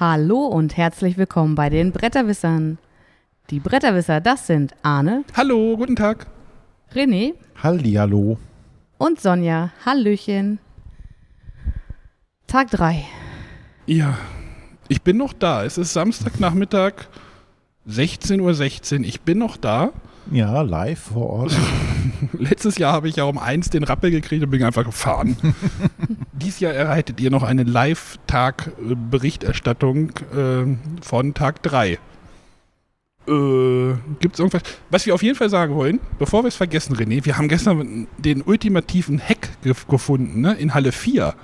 [0.00, 2.78] Hallo und herzlich willkommen bei den Bretterwissern.
[3.50, 6.26] Die Bretterwisser, das sind Arne, Hallo, guten Tag.
[6.94, 8.38] René Hallihallo.
[8.96, 9.72] und Sonja.
[9.84, 10.58] Hallöchen.
[12.46, 13.04] Tag 3.
[13.84, 14.16] Ja,
[14.88, 15.66] ich bin noch da.
[15.66, 16.94] Es ist Samstagnachmittag,
[17.86, 19.04] 16.16 Uhr.
[19.04, 19.92] Ich bin noch da.
[20.30, 21.56] Ja, live vor Ort.
[22.38, 25.36] Letztes Jahr habe ich ja um eins den Rappel gekriegt und bin einfach gefahren.
[26.32, 30.64] Dies Jahr erhaltet ihr noch eine Live-Tag-Berichterstattung äh,
[31.02, 31.98] von Tag 3.
[33.28, 34.62] Äh, Gibt es irgendwas?
[34.90, 38.06] Was wir auf jeden Fall sagen wollen, bevor wir es vergessen, René, wir haben gestern
[38.18, 40.54] den ultimativen Hack gef gefunden, ne?
[40.54, 41.34] In Halle 4.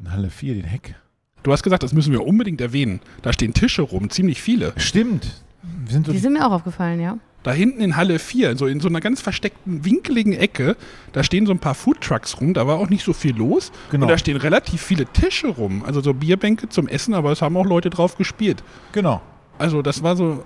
[0.00, 0.94] In Halle 4, den Heck.
[1.42, 3.00] Du hast gesagt, das müssen wir unbedingt erwähnen.
[3.22, 4.72] Da stehen Tische rum, ziemlich viele.
[4.76, 5.42] Stimmt.
[5.62, 7.18] Wir sind so Die sind mir auch aufgefallen, ja.
[7.42, 10.76] Da hinten in Halle 4, so in so einer ganz versteckten, winkeligen Ecke,
[11.12, 13.72] da stehen so ein paar Foodtrucks rum, da war auch nicht so viel los.
[13.90, 14.04] Genau.
[14.04, 17.56] Und da stehen relativ viele Tische rum, also so Bierbänke zum Essen, aber es haben
[17.56, 18.62] auch Leute drauf gespielt.
[18.92, 19.20] genau.
[19.58, 20.44] Also das war so,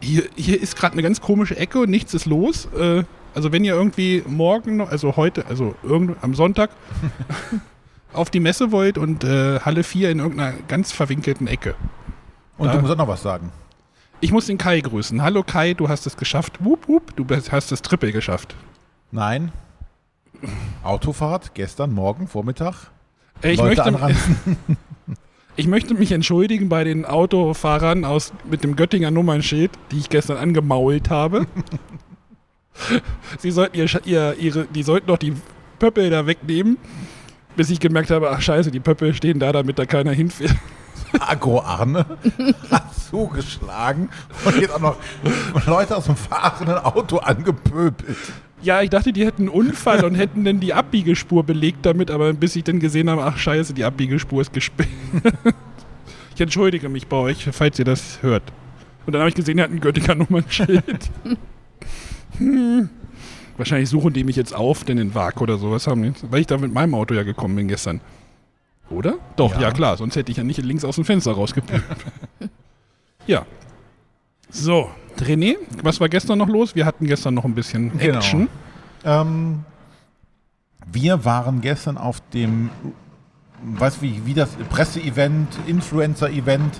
[0.00, 2.68] hier, hier ist gerade eine ganz komische Ecke und nichts ist los.
[2.78, 3.02] Äh,
[3.34, 6.70] also wenn ihr irgendwie morgen, also heute, also irgend, am Sonntag
[8.12, 11.74] auf die Messe wollt und äh, Halle 4 in irgendeiner ganz verwinkelten Ecke.
[12.58, 13.50] Und Da- du musst auch noch was sagen.
[14.24, 15.20] Ich muss den Kai grüßen.
[15.20, 16.64] Hallo Kai, du hast es geschafft.
[16.64, 18.54] Wup, wup, du hast das Triple geschafft.
[19.10, 19.52] Nein.
[20.82, 22.90] Autofahrt gestern, morgen, Vormittag.
[23.42, 24.16] Äh, Ich Leute möchte,
[25.56, 30.38] ich möchte mich entschuldigen bei den Autofahrern aus, mit dem Göttinger Nummernschild, die ich gestern
[30.38, 31.46] angemault habe.
[33.38, 35.34] Sie sollten ihr, ihr, ihre, die sollten doch die
[35.78, 36.78] Pöppel da wegnehmen,
[37.56, 40.56] bis ich gemerkt habe, ach scheiße, die Pöppel stehen da, damit da keiner hinfährt.
[41.20, 42.04] Agro Arne
[42.70, 44.08] hat zugeschlagen
[44.44, 44.96] und jetzt auch noch
[45.66, 48.16] Leute aus dem fahrenden Auto angepöbelt.
[48.62, 52.32] Ja, ich dachte, die hätten einen Unfall und hätten dann die Abbiegespur belegt damit, aber
[52.32, 54.88] bis ich dann gesehen habe, ach scheiße, die Abbiegespur ist gesperrt.
[56.34, 58.42] ich entschuldige mich bei euch, falls ihr das hört.
[59.06, 61.10] Und dann habe ich gesehen, er hat ein Göttinger Nummernschild.
[62.38, 62.88] hm.
[63.56, 66.46] Wahrscheinlich suchen die mich jetzt auf, denn in Wag oder sowas haben die, weil ich
[66.48, 68.00] da mit meinem Auto ja gekommen bin gestern.
[68.90, 69.14] Oder?
[69.36, 69.70] Doch, ja, Ja.
[69.72, 71.82] klar, sonst hätte ich ja nicht links aus dem Fenster rausgepüpt.
[73.26, 73.44] ja.
[74.50, 76.74] So, René, was war gestern noch los?
[76.74, 78.18] Wir hatten gestern noch ein bisschen Genau.
[78.18, 78.48] Action.
[79.04, 79.64] Ähm,
[80.92, 82.70] wir waren gestern auf dem,
[83.62, 86.78] weiß wie, wie das Presse-Event, Influencer-Event.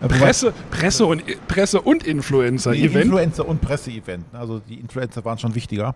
[0.00, 3.04] wobei- Presse, Presse und Presse und Influencer Nee, Event.
[3.06, 4.26] Influencer und Presse-Event.
[4.32, 5.94] Also die Influencer waren schon wichtiger.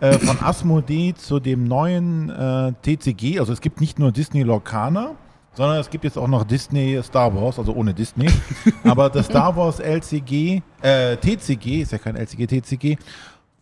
[0.00, 3.40] Äh, von Asmodee zu dem neuen äh, TCG.
[3.40, 5.16] Also es gibt nicht nur Disney Lorcaner,
[5.54, 8.28] sondern es gibt jetzt auch noch Disney Star Wars, also ohne Disney.
[8.84, 12.96] Aber das Star Wars LCG, äh, TCG, ist ja kein LCG, TCG,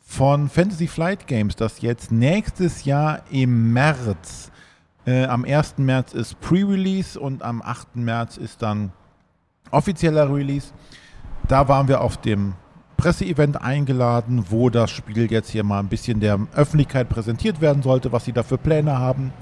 [0.04, 4.52] von Fantasy Flight Games, das jetzt nächstes Jahr im März,
[5.06, 5.78] äh, am 1.
[5.78, 7.96] März ist Pre-Release und am 8.
[7.96, 8.92] März ist dann
[9.70, 10.68] offizieller Release.
[11.48, 12.54] Da waren wir auf dem
[12.96, 18.12] Presseevent eingeladen, wo das Spiel jetzt hier mal ein bisschen der Öffentlichkeit präsentiert werden sollte,
[18.12, 19.32] was sie da für Pläne haben.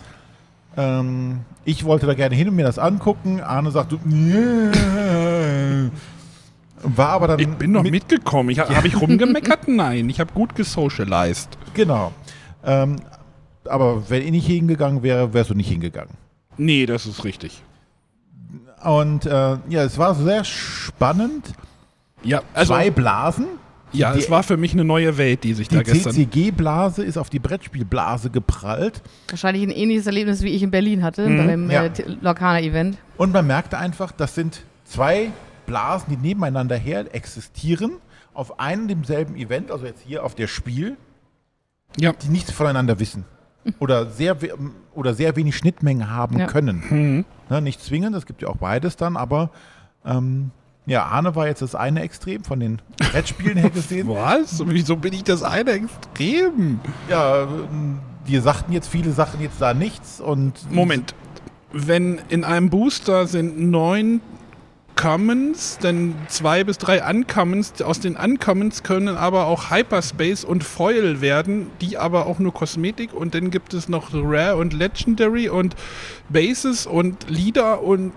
[0.77, 3.41] Ähm, ich wollte da gerne hin und mir das angucken.
[3.41, 4.71] Arne sagte, "Nee."
[6.83, 8.51] war aber dann Ich bin noch mit- mitgekommen.
[8.51, 9.61] Ich, Habe ich rumgemeckert?
[9.69, 11.49] Nein, ich habe gut gesocialized.
[11.75, 12.13] Genau.
[12.65, 12.97] Ähm,
[13.67, 16.13] aber wenn ich nicht hingegangen wäre, wärst du nicht hingegangen.
[16.57, 17.63] Nee, das ist richtig.
[18.83, 21.55] Und äh, ja, es war sehr spannend.
[22.25, 23.47] Ja, also, Zwei Blasen.
[23.93, 26.13] ja, die- es war für mich eine neue Welt, die sich da Die gestern.
[26.13, 29.03] CCG-Blase ist auf die Brettspielblase geprallt.
[29.29, 31.85] Wahrscheinlich ein ähnliches Erlebnis, wie ich in Berlin hatte, Mhm, beim ja.
[31.85, 31.91] äh,
[32.21, 32.99] Lorcaner-Event.
[33.17, 35.31] Und man merkte einfach, das sind zwei
[35.67, 37.93] Blasen, die nebeneinander her existieren,
[38.35, 40.97] auf einem und demselben Event, also jetzt hier auf der Spiel,
[41.97, 43.25] Ja, die nichts voneinander wissen.
[43.79, 44.53] Oder sehr, we-
[44.95, 46.47] oder sehr wenig Schnittmengen haben Ja.
[46.47, 46.83] können.
[46.91, 47.25] Mhm.
[47.49, 49.51] Ne, nicht zwingend, es gibt ja auch beides dann, aber
[50.05, 50.51] ähm,
[50.87, 54.09] ja, Arne war jetzt das eine Extrem von den Brettspielen her gesehen.
[54.09, 54.63] was?
[54.67, 56.81] Wieso bin ich das eine extrem?
[57.09, 57.49] ja,
[58.27, 61.15] wir sagten jetzt viele Sachen jetzt da nichts und Moment.
[61.73, 64.21] Wenn in einem Booster sind neun
[64.97, 67.83] Commons, dann zwei bis drei Uncommons.
[67.83, 73.13] Aus den Uncommons können aber auch Hyperspace und Foil werden, die aber auch nur Kosmetik.
[73.13, 75.75] Und dann gibt es noch Rare und Legendary und
[76.29, 78.13] Bases und Leader und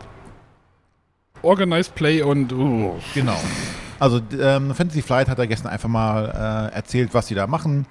[1.42, 2.52] Organized Play und.
[2.54, 2.96] Uh.
[3.14, 3.38] Genau.
[4.00, 7.86] Also ähm, Fantasy Flight hat er gestern einfach mal äh, erzählt, was sie da machen.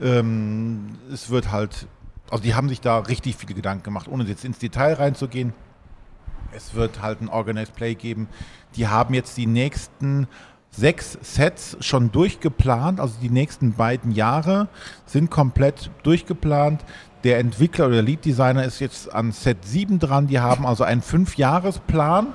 [0.00, 1.86] Ähm, es wird halt,
[2.30, 5.52] also die haben sich da richtig viele Gedanken gemacht, ohne jetzt ins Detail reinzugehen.
[6.54, 8.28] Es wird halt ein Organized Play geben.
[8.76, 10.26] Die haben jetzt die nächsten
[10.70, 14.68] sechs Sets schon durchgeplant, also die nächsten beiden Jahre
[15.06, 16.84] sind komplett durchgeplant.
[17.24, 20.26] Der Entwickler oder der Lead Designer ist jetzt an Set 7 dran.
[20.26, 22.34] Die haben also einen Fünfjahresplan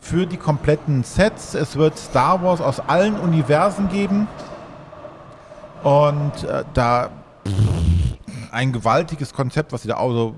[0.00, 1.54] für die kompletten Sets.
[1.54, 4.28] Es wird Star Wars aus allen Universen geben.
[5.82, 7.10] Und äh, da
[8.50, 10.34] ein gewaltiges Konzept, was sie da also,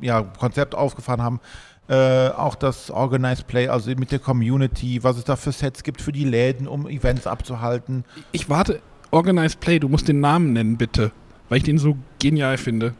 [0.00, 1.40] ja, Konzept aufgefahren haben.
[1.88, 6.00] Äh, auch das Organized Play, also mit der Community, was es da für Sets gibt
[6.00, 8.04] für die Läden, um Events abzuhalten.
[8.32, 8.80] Ich warte,
[9.10, 11.12] Organized Play, du musst den Namen nennen, bitte.
[11.48, 12.94] Weil ich den so genial finde.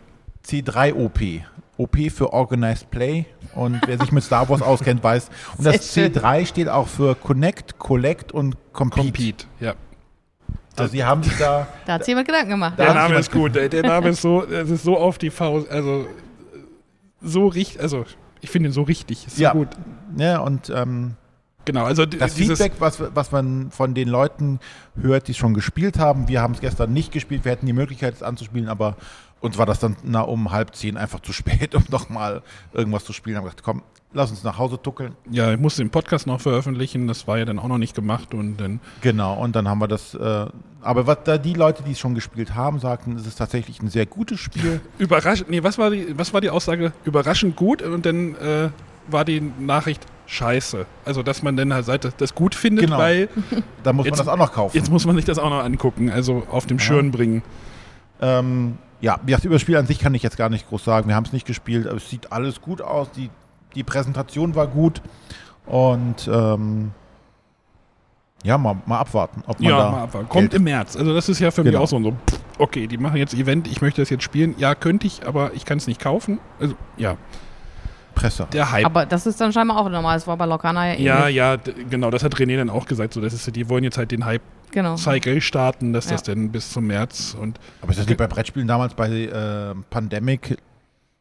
[0.46, 1.42] C3OP.
[1.78, 3.26] OP für Organized Play.
[3.54, 5.30] Und wer sich mit Star Wars auskennt, weiß.
[5.58, 6.14] Und das Sehr schön.
[6.14, 9.02] C3 steht auch für Connect, Collect und Compete.
[9.02, 9.74] Compete, ja.
[10.76, 11.66] Also sie haben sich da.
[11.86, 12.78] Da hat sich jemand Gedanken gemacht.
[12.78, 13.54] Der Name ist gut.
[13.54, 16.06] Der, der Name ist so, es ist so auf die Faust, also
[17.22, 18.04] so richtig, also
[18.42, 19.52] ich finde ihn so richtig, ist so Ja.
[19.52, 19.68] gut.
[20.14, 21.14] Ne, und ähm,
[21.64, 24.60] Genau, also das Feedback, was, was man von den Leuten
[25.00, 27.72] hört, die es schon gespielt haben, wir haben es gestern nicht gespielt, wir hätten die
[27.72, 28.96] Möglichkeit, es anzuspielen, aber
[29.46, 33.12] uns war das dann na, um halb zehn einfach zu spät, um nochmal irgendwas zu
[33.12, 33.36] spielen.
[33.36, 33.82] Haben gesagt, komm,
[34.12, 35.14] lass uns nach Hause tuckeln.
[35.30, 38.34] ja, ich musste den Podcast noch veröffentlichen, das war ja dann auch noch nicht gemacht
[38.34, 40.14] und dann Genau, und dann haben wir das.
[40.14, 40.46] Äh,
[40.82, 43.88] aber was da die Leute, die es schon gespielt haben, sagten, es ist tatsächlich ein
[43.88, 44.80] sehr gutes Spiel.
[44.98, 46.92] überraschend, nee, was war die, was war die Aussage?
[47.04, 48.68] Überraschend gut und dann äh,
[49.08, 50.86] war die Nachricht scheiße.
[51.04, 52.98] Also, dass man dann halt Seite das gut findet, Genau.
[52.98, 53.28] weil
[53.84, 54.76] Da muss Jetzt- man das auch noch kaufen.
[54.76, 56.84] jetzt muss man sich das auch noch angucken, also auf dem Ja.
[56.84, 57.42] Schirm bringen.
[58.20, 61.08] Ähm, ja, das Spiel an sich kann ich jetzt gar nicht groß sagen.
[61.08, 63.10] Wir haben es nicht gespielt, aber es sieht alles gut aus.
[63.12, 63.30] Die,
[63.74, 65.02] die Präsentation war gut.
[65.66, 66.92] Und ähm,
[68.44, 70.28] ja, mal, mal abwarten, ob man Ja, da mal abwarten.
[70.28, 70.96] Kommt im März.
[70.96, 71.84] Also das ist ja für mich Genau.
[71.84, 74.54] auch so, so pff, okay, die machen jetzt Event, ich möchte das jetzt spielen.
[74.58, 76.38] Ja, könnte ich, aber ich kann es nicht kaufen.
[76.60, 77.16] Also ja,
[78.16, 78.48] Presse.
[78.52, 78.84] der Hype.
[78.86, 80.16] Aber das ist dann scheinbar auch normal.
[80.16, 81.06] Das war bei Locana ja ähnlich.
[81.06, 81.56] ja, ja,
[81.88, 83.14] genau, das hat René dann auch gesagt.
[83.14, 84.24] So, das ist, die wollen jetzt halt den
[84.72, 84.90] Genau.
[84.96, 86.34] Hype-Cycle starten, dass das Ja.
[86.34, 90.56] dann bis zum März und Aber ist das nicht bei Brettspielen damals bei äh, Pandemic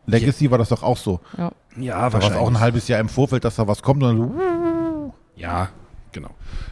[0.08, 1.20] Legacy war das doch auch so.
[1.38, 1.52] Ja.
[1.78, 4.10] ja, Da war es auch ein halbes Jahr im Vorfeld, dass da was kommt und
[4.10, 5.70] dann so, Ja,
[6.12, 6.30] genau.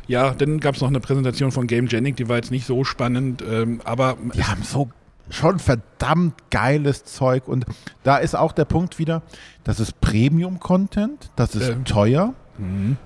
[0.08, 2.84] Ja, dann gab es noch eine Präsentation von Game Genic, die war jetzt nicht so
[2.84, 4.90] spannend, ähm, aber Die haben so
[5.30, 7.66] schon verdammt geiles Zeug und
[8.04, 9.22] da ist auch der Punkt wieder,
[9.64, 11.86] das ist Premium-Content, das ist Ähm.
[11.86, 12.34] teuer.
[12.58, 12.98] Mhm.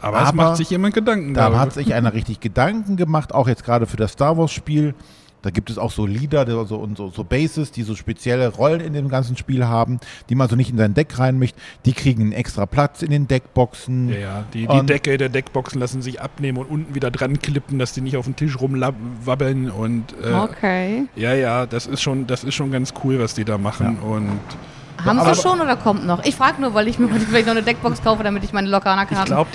[0.00, 1.34] Aber, es Aber macht sich jemand Gedanken.
[1.34, 1.58] Da darüber.
[1.60, 4.94] hat sich einer richtig Gedanken gemacht, auch jetzt gerade für das Star Wars-Spiel.
[5.42, 8.48] Da gibt es auch so Lieder die so, und so, so Bases, die so spezielle
[8.48, 11.58] Rollen in dem ganzen Spiel haben, die man so nicht in sein Deck rein möchte.
[11.86, 14.08] Die kriegen einen extra Platz in den Deckboxen.
[14.08, 14.44] Ja, ja.
[14.52, 18.00] Die, die Decke der Deckboxen lassen sich abnehmen und unten wieder dran klippen, dass die
[18.00, 21.06] nicht auf den Tisch rumwabbeln und äh, Okay.
[21.16, 24.40] ja, ja, das ist schon, das ist schon ganz cool, was die da machen und
[25.04, 26.24] Haben aber- sie schon oder kommt noch?
[26.24, 28.68] Ich frage nur, weil ich mir heute vielleicht noch eine Deckbox kaufe, damit ich meine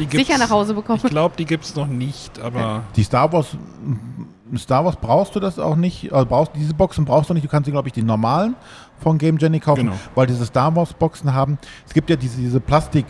[0.06, 1.00] gibt's, sicher nach Hause bekomme.
[1.04, 3.58] Ich glaube, die gibt's noch nicht, aber Die Star Wars,
[4.58, 7.50] Star Wars brauchst du das auch nicht, also brauchst, diese Boxen brauchst du nicht, du
[7.50, 8.56] kannst, glaube ich, die normalen
[9.00, 9.96] von Game Genie kaufen, Genau.
[10.16, 13.06] weil diese Star Wars Boxen haben, es gibt ja diese, diese Plastik,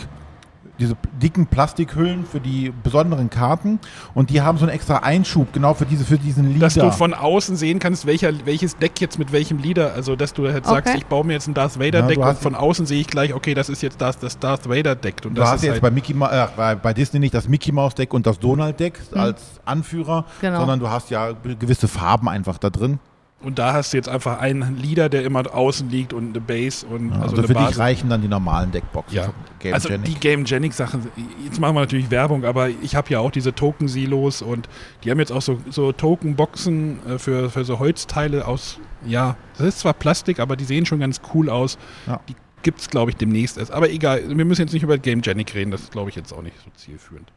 [0.80, 3.80] diese dicken Plastikhüllen für die besonderen Karten
[4.16, 6.60] und die haben so einen extra Einschub, genau für diese, für diesen Leader.
[6.62, 10.34] dass du von außen sehen kannst, welcher, welches Deck jetzt mit welchem Leader, also dass
[10.34, 10.98] du halt sagst, Okay.
[10.98, 13.00] ich baue mir jetzt ein Darth Vader Ja, Deck du und hast- von außen sehe
[13.02, 15.56] ich gleich, okay, das ist jetzt das, das Darth Vader Deck und Du das hast
[15.58, 18.14] ist jetzt halt, bei, Mickey Ma äh, bei, bei Disney nicht das Mickey Mouse Deck
[18.14, 20.58] und das Donald Deck als Anführer, Genau.
[20.60, 23.00] sondern du hast ja gewisse Farben einfach da drin.
[23.44, 26.86] Und da hast du jetzt einfach einen Leader, der immer außen liegt und eine Base
[26.86, 29.34] und Ja, also, also für dich reichen dann die normalen Deckboxen Ja.
[29.60, 30.06] Game also Genic.
[30.06, 31.08] die Game Genic Sachen,
[31.46, 34.68] jetzt machen wir natürlich Werbung, aber ich habe ja auch diese Token Silos und
[35.04, 39.36] die haben jetzt auch so, so Token Boxen äh, für, für so Holzteile aus, ja,
[39.58, 41.78] das ist zwar Plastik, aber die sehen schon ganz cool aus.
[42.08, 42.20] Ja.
[42.30, 43.72] Die gibt es, glaube ich, demnächst erst.
[43.72, 46.32] Aber egal, wir müssen jetzt nicht über Game Genic reden, das ist, glaube ich, jetzt
[46.34, 47.32] auch nicht so zielführend.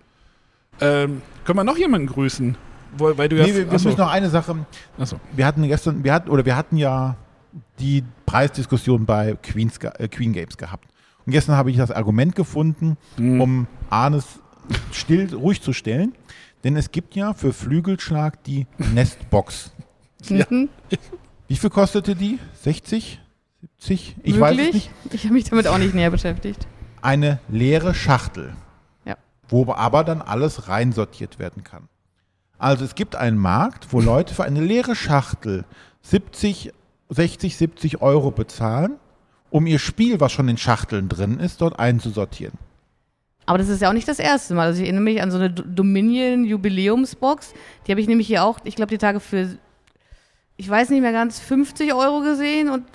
[0.81, 2.57] Ähm, können wir noch jemanden grüßen?
[2.97, 4.55] Wo, weil du Nee, ja, wir, wir müssen noch eine Sache.
[4.99, 5.19] achso.
[5.33, 7.17] Wir hatten gestern, wir hatten, oder wir hatten ja
[7.79, 10.89] die Preisdiskussion bei Queens, äh, Queen Games gehabt.
[11.25, 13.41] Und gestern habe ich das Argument gefunden, Hm.
[13.41, 14.41] um Arnes
[14.93, 16.15] still, ruhig zu stellen.
[16.65, 19.73] Denn es gibt ja für Flügelschlag die Nestbox.
[20.29, 20.45] Ja.
[20.51, 20.71] Mhm.
[21.47, 22.41] Wie viel kostete die?
[22.63, 23.21] 60?
[23.79, 24.17] 70?
[24.25, 24.75] Ich weiß es Wirklich?
[24.75, 24.91] nicht.
[25.13, 26.67] Ich habe mich damit auch nicht näher beschäftigt.
[27.03, 28.55] Eine leere Schachtel.
[29.05, 29.17] Ja.
[29.49, 31.89] Wo aber dann alles reinsortiert werden kann.
[32.59, 35.65] Also es gibt einen Markt, wo Leute für eine leere Schachtel
[36.03, 36.73] 70,
[37.11, 38.97] 60, 70 Euro bezahlen,
[39.51, 42.55] um ihr Spiel, was schon in Schachteln drin ist, dort einzusortieren.
[43.45, 44.67] Aber das ist ja auch nicht das erste Mal.
[44.67, 47.55] Also ich erinnere mich an so eine Dominion-Jubiläumsbox.
[47.87, 49.57] Die habe ich nämlich hier auch, ich glaube, die Tage für,
[50.57, 52.69] ich weiß nicht mehr ganz, 50 Euro gesehen.
[52.69, 52.87] Und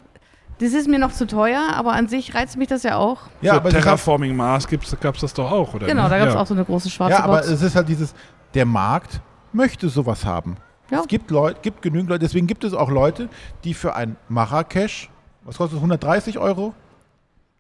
[0.59, 3.21] das ist mir noch zu teuer, aber an sich reizt mich das ja auch.
[3.41, 5.87] Ja, Für Terraforming Mars gab es das doch auch, oder?
[5.87, 6.11] Genau, nicht?
[6.11, 6.41] da gab es ja.
[6.41, 7.47] auch so eine große schwarze ja, aber Box.
[7.47, 8.13] es ist halt dieses,
[8.53, 9.21] der Markt
[9.53, 10.57] möchte sowas haben.
[10.89, 11.01] Ja.
[11.01, 13.29] Es gibt, Leute, gibt genügend Leute, deswegen gibt es auch Leute,
[13.63, 15.09] die für ein Marrakesch,
[15.43, 16.73] was kostet es, 130 Euro?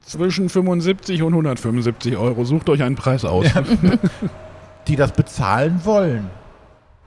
[0.01, 2.43] Zwischen 75 und 175 Euro.
[2.43, 3.45] Sucht euch einen Preis aus.
[3.53, 3.63] Ja.
[4.87, 6.29] die das bezahlen wollen.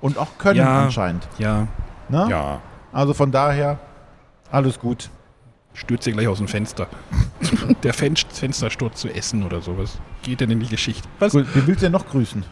[0.00, 0.84] Und auch können Ja.
[0.84, 1.26] anscheinend.
[1.38, 1.66] Ja,
[2.08, 2.26] Ne?
[2.30, 2.60] ja.
[2.92, 3.78] Also von daher,
[4.50, 5.10] alles gut.
[5.72, 6.86] Stürzt ihr gleich aus dem Fenster.
[7.82, 9.98] Der Fen Fenstersturz zu essen oder sowas.
[10.22, 11.08] Geht denn in die Geschichte?
[11.18, 11.32] Was?
[11.32, 12.44] Gut, wen willst du denn noch grüßen?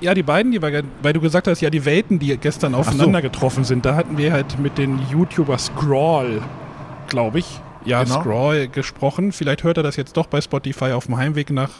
[0.00, 3.64] Ja, die beiden, die weil du gesagt hast, ja, die Welten, die gestern aufeinander getroffen
[3.64, 6.42] sind, da hatten wir halt mit den YouTuber Scrawl,
[7.08, 8.20] glaube ich, ja, Genau.
[8.20, 9.32] Scrawl gesprochen.
[9.32, 11.70] Vielleicht hört er das jetzt doch bei Spotify auf dem Heimweg nach,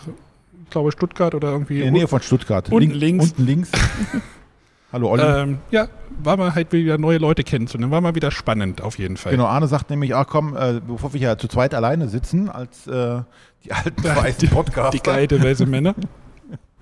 [0.64, 1.78] ich glaube, Stuttgart oder irgendwie.
[1.78, 2.71] In der Nähe von Stuttgart.
[2.71, 3.25] Unten Link- links.
[3.30, 3.73] Unten links.
[4.92, 5.23] Hallo Olli.
[5.25, 5.88] Ähm, ja,
[6.23, 7.90] war mal halt wieder neue Leute kennenzulernen.
[7.90, 9.33] War mal wieder spannend, auf jeden Fall.
[9.33, 12.87] Genau, Arne sagt nämlich, ach komm, äh, bevor wir hier zu zweit alleine sitzen, als
[12.87, 13.23] äh,
[13.64, 15.94] die alten weißen Podcaster, Die geile weise Männer.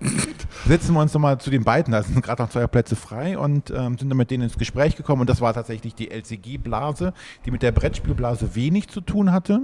[0.66, 3.70] setzen wir uns nochmal zu den beiden, da sind gerade noch zwei Plätze frei und
[3.70, 7.12] ähm, sind dann mit denen ins Gespräch gekommen und das war tatsächlich die LCG-Blase,
[7.44, 9.62] die mit der Brettspielblase wenig zu tun hatte.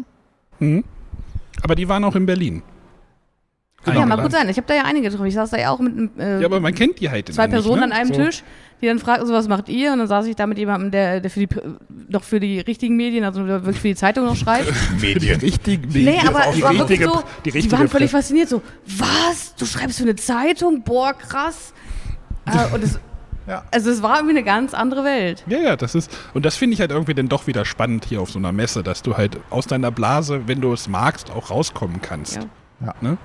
[0.58, 0.84] Mhm.
[1.62, 2.62] Aber die waren auch in Berlin.
[3.86, 4.22] Ja, mag Eingeladen.
[4.24, 4.48] gut sein.
[4.48, 5.26] Ich habe da ja einige getroffen.
[5.26, 7.46] Ich saß da ja auch mit einem, äh, Ja, aber man kennt die halt zwei
[7.46, 7.84] nicht, Personen ne?
[7.86, 8.22] an einem So.
[8.24, 8.42] Tisch,
[8.82, 9.92] die dann fragten, so, was macht ihr?
[9.92, 11.48] Und dann saß ich da mit jemandem, der, der für die,
[12.08, 14.72] noch für die richtigen Medien, also der wirklich für die Zeitung noch schreibt.
[15.00, 15.40] Medien.
[15.40, 19.54] Richtig, Nee, aber die richtige, so, die die, waren völlig fasziniert, so, was?
[19.56, 20.82] Du schreibst für eine Zeitung?
[20.82, 21.72] Boah, krass.
[22.46, 22.98] äh, und es,
[23.46, 23.64] Ja.
[23.72, 25.44] also es war irgendwie eine ganz andere Welt.
[25.48, 28.20] Ja, ja, das ist, und das finde ich halt irgendwie dann doch wieder spannend hier
[28.20, 31.50] auf so einer Messe, dass du halt aus deiner Blase, wenn du es magst, auch
[31.50, 32.36] rauskommen kannst.
[32.36, 32.42] Ja.
[32.86, 32.94] Ja.
[33.00, 33.16] Ne?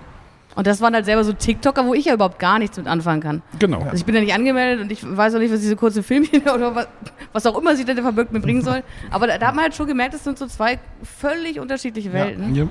[0.56, 3.22] Und das waren halt selber so TikToker, wo ich ja überhaupt gar nichts mit anfangen
[3.22, 3.42] kann.
[3.60, 3.82] Genau.
[3.82, 6.42] Also ich bin ja nicht angemeldet und ich weiß auch nicht, was diese kurzen Filmchen
[6.54, 6.88] oder was,
[7.32, 8.84] was auch immer sie denn verbirgt mir bringen soll.
[9.10, 12.54] Aber da, da hat man halt schon gemerkt, es sind so zwei völlig unterschiedliche Welten.
[12.56, 12.68] Ja.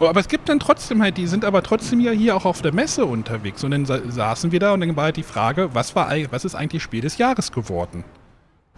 [0.00, 2.60] Oh, aber es gibt dann trotzdem halt, die sind aber trotzdem ja hier auch auf
[2.60, 3.64] der Messe unterwegs.
[3.64, 6.44] Und dann sa saßen wir da und dann war halt die Frage, was, war, was
[6.44, 8.04] ist eigentlich Spiel des Jahres geworden?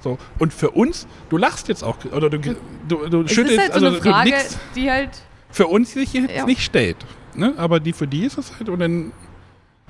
[0.01, 3.61] So, und für uns, du lachst jetzt auch, oder du, du, du Es schüttelst, ist
[3.61, 5.11] halt so also eine Frage, du nickst, die halt
[5.51, 6.45] für uns sich jetzt Ja.
[6.45, 6.97] nicht stellt.
[7.35, 7.55] Ne?
[7.57, 9.13] Aber die für die ist es halt, und dann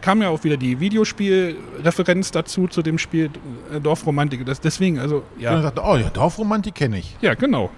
[0.01, 3.31] kam ja auch wieder die Videospielreferenz dazu, zu dem Spiel
[3.73, 4.45] äh, Dorfromantik.
[4.47, 7.17] Das, deswegen, also, Und dann ja, sagte, oh ja, Dorfromantik kenne ich.
[7.21, 7.71] ja, genau.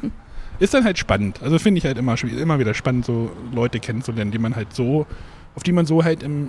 [0.58, 1.42] ist dann halt spannend.
[1.42, 5.06] Also finde ich halt immer, immer wieder spannend, so Leute kennenzulernen, die man halt so,
[5.54, 6.48] auf die man so halt im,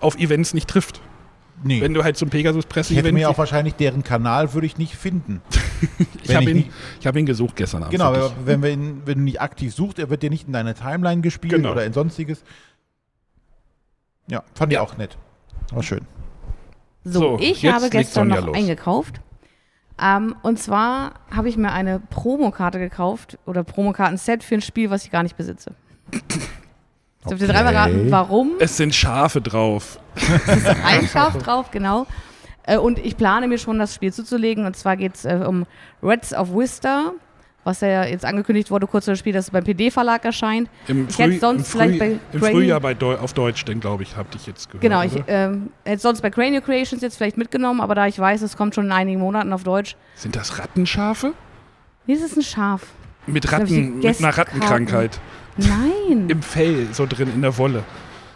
[0.00, 1.00] auf Events nicht trifft.
[1.64, 1.80] Nee.
[1.80, 5.40] Wenn du halt zum ich hätte mir auch wahrscheinlich deren Kanal würde ich nicht finden.
[6.22, 7.92] ich habe ihn, ich hab ihn gesucht gestern Abend.
[7.92, 8.12] Genau,
[8.44, 11.22] wenn, wir ihn, wenn du nicht aktiv suchst, er wird dir nicht in deine Timeline
[11.22, 11.72] gespielt Genau.
[11.72, 12.44] oder in sonstiges.
[14.28, 14.82] Ja, fand Ja.
[14.82, 15.16] ich auch nett.
[15.72, 16.02] War schön.
[17.02, 18.56] So, So, ich habe gestern noch los.
[18.56, 19.20] eingekauft.
[20.00, 25.04] Ähm, und zwar habe ich mir eine Promokarte gekauft oder Promokarten-Set für ein Spiel, was
[25.04, 25.74] ich gar nicht besitze.
[27.28, 28.52] Dürft ihr dreimal raten, warum.
[28.58, 29.98] Es sind Schafe drauf.
[30.84, 32.06] Ein Schaf drauf, genau.
[32.66, 34.66] Äh, und ich plane mir schon, das Spiel zuzulegen.
[34.66, 35.66] Und zwar geht es äh, um
[36.02, 37.12] Reds of Wistar,
[37.64, 40.68] was ja jetzt angekündigt wurde, kurz vor dem Spiel, dass es beim PD-Verlag erscheint.
[40.86, 43.80] Im, Ich hätte sonst im, vielleicht Früh- bei im Frühjahr bei Deu auf Deutsch, denn
[43.80, 44.82] glaube ich, habt ich jetzt gehört.
[44.82, 48.42] Genau, ich ähm, hätte sonst bei Cranial Creations jetzt vielleicht mitgenommen, aber da ich weiß,
[48.42, 49.96] es kommt schon in einigen Monaten auf Deutsch.
[50.14, 51.32] Sind das Rattenschafe?
[52.06, 52.82] Nee, es ist ein Schaf.
[53.26, 54.36] Mit Ratten, mit einer.
[54.36, 55.18] Rattenkrankheit.
[55.56, 56.24] Nein.
[56.28, 57.82] Im Fell, so drin, in der Wolle.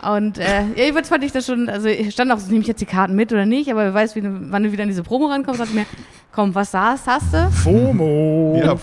[0.01, 2.69] Und äh, ja, jedenfalls fand ich das schon, also ich stand auch, so, nehme ich
[2.69, 4.89] jetzt die Karten mit oder nicht, aber wer weiß, wie, du- wann du wieder in
[4.89, 5.87] diese Promo rankommst, dachte ich mir,
[6.33, 7.51] komm, was hast, hast du?
[7.51, 8.61] FOMO.
[8.65, 8.77] Ja,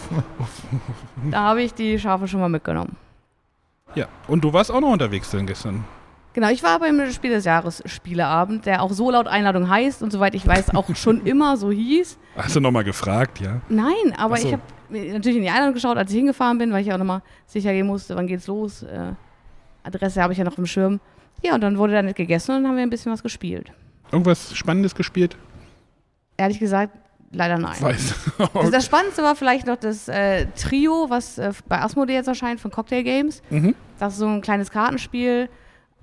[1.31, 2.97] Da habe ich die Schafe schon mal mitgenommen.
[3.95, 5.85] Ja, und du warst auch noch unterwegs denn gestern.
[6.33, 10.11] Genau, ich war beim Spiel des Jahres Spieleabend, der auch so laut Einladung heißt und
[10.11, 12.17] soweit ich weiß auch schon immer so hieß.
[12.35, 13.61] Hast du nochmal gefragt, ja?
[13.69, 14.47] Nein, aber so.
[14.47, 17.21] ich habe natürlich in die Einladung geschaut, als ich hingefahren bin, weil ich auch nochmal
[17.45, 18.83] sicher gehen musste, wann geht's los.
[18.83, 19.13] Äh,
[19.83, 20.99] Adresse habe ich ja noch im Schirm.
[21.43, 23.71] Ja, und dann wurde da nicht gegessen und dann haben wir ein bisschen was gespielt.
[24.11, 25.37] Irgendwas Spannendes gespielt?
[26.37, 26.97] Ehrlich gesagt,
[27.31, 27.75] leider nein.
[27.79, 28.15] Weiß.
[28.53, 32.59] Also das Spannendste war vielleicht noch das äh, Trio, was äh, bei Asmodee jetzt erscheint
[32.59, 33.41] von Cocktail Games.
[33.49, 33.75] mhm.
[33.99, 35.49] Das ist so ein kleines Kartenspiel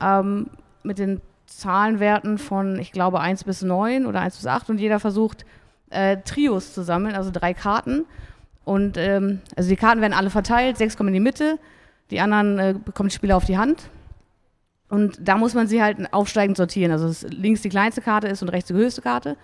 [0.01, 0.49] ähm,
[0.83, 4.99] mit den Zahlenwerten von, ich glaube, 1 bis 9 oder 1 bis 8 und jeder
[4.99, 5.45] versucht,
[5.91, 8.07] äh, Trios zu sammeln, also drei Karten.
[8.65, 11.59] Und ähm, also die Karten werden alle verteilt, sechs kommen in die Mitte,
[12.11, 13.89] die anderen äh, bekommt der Spieler auf die Hand.
[14.89, 16.93] Und da muss man sie halt aufsteigend sortieren.
[16.93, 19.37] Also dass links die kleinste Karte ist und rechts die höchste Karte.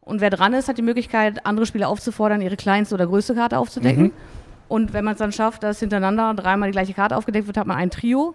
[0.00, 3.58] Und wer dran ist, hat die Möglichkeit, andere Spieler aufzufordern, ihre kleinste oder größte Karte
[3.58, 4.04] aufzudecken.
[4.04, 4.12] Mhm.
[4.68, 7.66] Und wenn man es dann schafft, dass hintereinander dreimal die gleiche Karte aufgedeckt wird, hat
[7.66, 8.34] man ein Trio.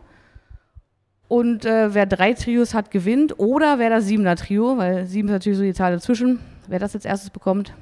[1.28, 3.40] Und äh, wer drei Trios hat, gewinnt.
[3.40, 6.40] Oder wer das siebener Trio, weil sieben ist natürlich so die Zahl dazwischen.
[6.68, 7.74] Wer das als erstes bekommt,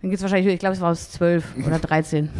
[0.00, 2.30] dann geht es wahrscheinlich, ich glaube, es war es zwölf oder 13.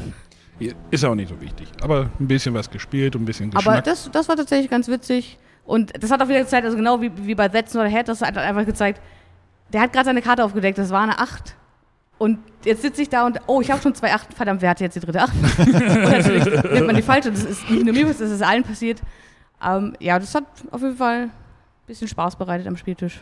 [0.90, 1.68] Ist auch nicht so wichtig.
[1.82, 3.84] Aber ein bisschen was gespielt und ein bisschen Aber Geschmack.
[3.84, 5.38] das, das war tatsächlich ganz witzig.
[5.64, 8.08] Und das hat auch wieder gezeigt, also genau wie, wie bei That's Not a Head,
[8.08, 9.00] das hat einfach gezeigt,
[9.72, 11.56] der hat gerade seine Karte aufgedeckt, das war eine 8.
[12.18, 14.80] Und jetzt sitze ich da und, oh, ich habe schon zwei Achten, verdammt, wer hat
[14.80, 15.34] jetzt die dritte Acht?
[15.58, 17.30] und natürlich nimmt man die falsche.
[17.30, 19.02] Das ist nicht nur mir, das ist allen passiert.
[19.62, 21.30] Ähm, ja, das hat auf jeden Fall ein
[21.86, 23.20] bisschen Spaß bereitet am Spieltisch.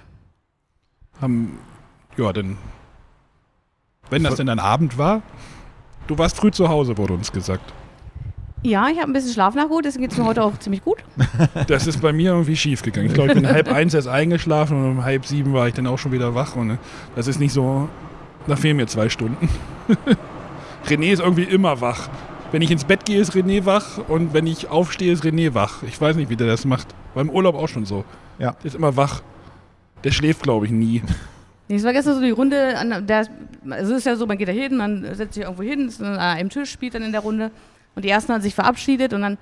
[1.20, 1.58] Haben,
[2.16, 2.56] ja, denn,
[4.10, 5.22] wenn das denn ein Abend war,
[6.06, 7.72] du warst früh zu Hause, wurde uns gesagt.
[8.62, 10.96] Ja, ich habe ein bisschen Schlaf nachgeholt, deswegen geht es mir heute auch ziemlich gut.
[11.66, 13.08] Das ist bei mir irgendwie schief gegangen.
[13.08, 15.86] Ich glaube, ich bin halb eins erst eingeschlafen und um halb sieben war ich dann
[15.86, 16.56] auch schon wieder wach.
[16.56, 16.76] Und äh,
[17.14, 17.88] das ist nicht so,
[18.46, 19.48] da fehlen mir zwei Stunden.
[20.86, 22.08] René ist irgendwie immer wach.
[22.52, 25.82] Wenn ich ins Bett gehe, ist René wach und wenn ich aufstehe, ist René wach.
[25.82, 26.88] Ich weiß nicht, wie der das macht.
[27.12, 28.04] War im Urlaub auch schon so.
[28.38, 28.52] Ja.
[28.52, 29.22] Der ist immer wach.
[30.04, 31.02] Der schläft, glaube ich, nie.
[31.68, 33.26] Nee, Es war gestern so die Runde, an der,
[33.70, 36.02] also es ist ja so, man geht da hin, man setzt sich irgendwo hin, ist
[36.02, 37.50] an einem Tisch, spielt dann in der Runde
[37.94, 39.38] und die ersten haben sich verabschiedet und dann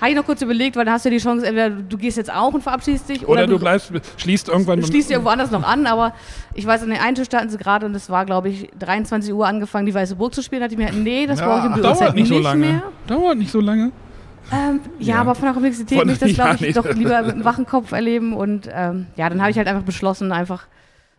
[0.00, 2.16] habe ich noch kurz überlegt, weil dann hast du ja die Chance, entweder du gehst
[2.16, 4.80] jetzt auch und verabschiedest dich Oder, du bleibst, schließt irgendwann.
[4.80, 6.14] du schließt dich irgendwo anders noch an, aber
[6.54, 9.32] ich weiß, an den einen Tisch standen sie gerade und es war, glaube ich, 23
[9.34, 10.62] Uhr angefangen, die Weiße Burg zu spielen.
[10.62, 12.66] Da dachte ich mir, nee, das Ja, brauche ich im Büro Dauert nicht so lange.
[12.66, 12.82] mehr.
[13.06, 13.92] Dauert nicht so lange.
[14.50, 15.20] Ähm, ja, Ja.
[15.20, 16.82] aber von der Komplexität Von- möchte ich das, ja, glaube ich, nee.
[16.82, 18.32] doch lieber mit einem wachen Kopf erleben.
[18.32, 20.64] Und ähm, ja, dann habe ich halt einfach beschlossen, einfach,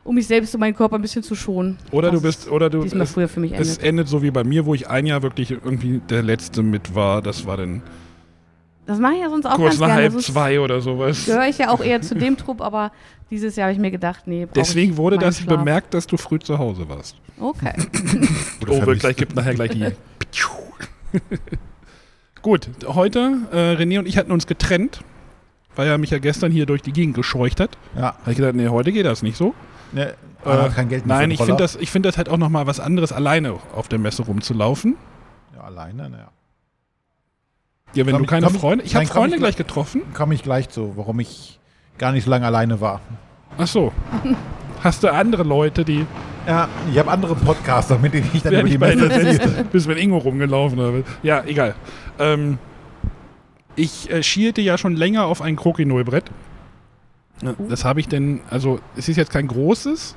[0.04, 1.78] um mich selbst und meinen Körper ein bisschen zu schonen.
[1.92, 2.82] Oder du Was bist, oder du.
[2.84, 3.84] diesmal es, früher für mich es endet.
[3.84, 7.22] endet so wie bei mir, wo ich ein Jahr wirklich irgendwie der Letzte mit war.
[7.22, 7.82] Das war dann
[8.88, 10.02] Das mache ich ja sonst auch kurz ganz nach gerne.
[10.02, 11.26] halb Sonst zwei oder sowas.
[11.26, 12.92] gehöre ich ja auch eher zu dem Trupp, aber
[13.30, 15.58] dieses Jahr habe ich mir gedacht, nee, Deswegen ich wurde das Schlaf.
[15.58, 17.16] bemerkt, dass du früh zu Hause warst.
[17.40, 17.74] Okay.
[18.62, 19.02] Oder Oh, wird vermisst.
[19.02, 19.86] gleich, gibt nachher gleich die.
[22.42, 25.02] Gut, heute, äh, René und ich hatten uns getrennt,
[25.76, 27.78] weil er mich ja gestern hier durch die Gegend gescheucht hat.
[27.96, 28.16] Ja.
[28.22, 29.54] habe ich gedacht, nee, heute geht das nicht so.
[29.94, 30.14] Ne,
[30.46, 32.80] Äh, kein Geld mehr Nein, ich finde das, ich find das halt auch nochmal was
[32.80, 34.96] anderes, alleine auf der Messe rumzulaufen.
[35.56, 36.30] Ja, alleine, naja.
[37.94, 38.86] Ja, wenn Komm du keine ich- Freunde.
[38.86, 40.02] Ich habe Freunde ich gleich getroffen.
[40.14, 41.60] Komme ich gleich zu, warum ich
[41.98, 43.02] gar nicht so lange alleine war.
[43.58, 43.92] Ach so.
[44.84, 46.06] Hast du andere Leute, die.
[46.48, 49.08] Ja, ich habe andere Podcaster, mit denen ich dann über die Messe.
[49.08, 49.66] Messe.
[49.72, 50.80] Bist mit Ingo rumgelaufen.
[50.80, 51.04] Oder?
[51.22, 51.76] Ja, egal.
[52.18, 52.58] Ähm,
[53.76, 56.26] ich äh, schielte ja schon länger auf ein Krokinol-Brett.
[56.30, 56.34] Ja,
[57.70, 60.16] Das habe ich denn, also es ist jetzt kein großes.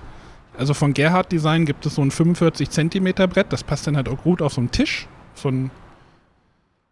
[0.56, 3.52] Also von Gerhard Design gibt es so ein 45 Zentimeter Brett.
[3.52, 5.08] Das passt dann halt auch gut auf so einen Tisch.
[5.34, 5.70] So ein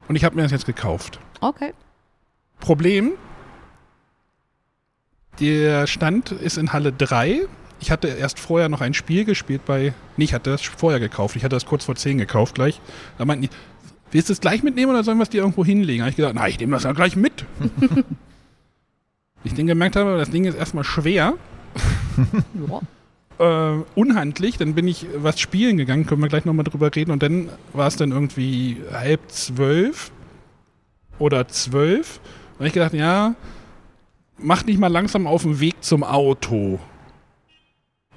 [0.09, 1.21] und ich habe mir das jetzt gekauft.
[1.41, 1.73] Okay.
[2.61, 3.13] Problem,
[5.41, 7.41] der Stand ist in Halle 3.
[7.81, 9.93] Ich hatte erst vorher noch ein Spiel gespielt bei.
[10.17, 11.37] Nee, ich hatte das vorher gekauft.
[11.37, 12.81] Ich hatte das kurz vor 10 gekauft gleich.
[13.19, 13.51] Da meinten die,
[14.11, 16.01] willst du es gleich mitnehmen oder sollen wir es dir irgendwo hinlegen?
[16.01, 17.45] Da habe ich gesagt, nein, ich nehme das ja gleich mit.
[19.45, 21.35] ich dann gemerkt habe, das Ding ist erstmal schwer,
[23.39, 23.75] Ja.
[23.75, 24.59] äh, unhandlich.
[24.59, 27.11] Dann bin ich was spielen gegangen, können wir gleich nochmal drüber reden.
[27.11, 30.13] Und dann war es dann irgendwie halb zwölf
[31.19, 32.21] oder zwölf.
[32.59, 33.35] Und ich gedacht, ja,
[34.39, 36.79] mach dich mal langsam auf den Weg zum Auto.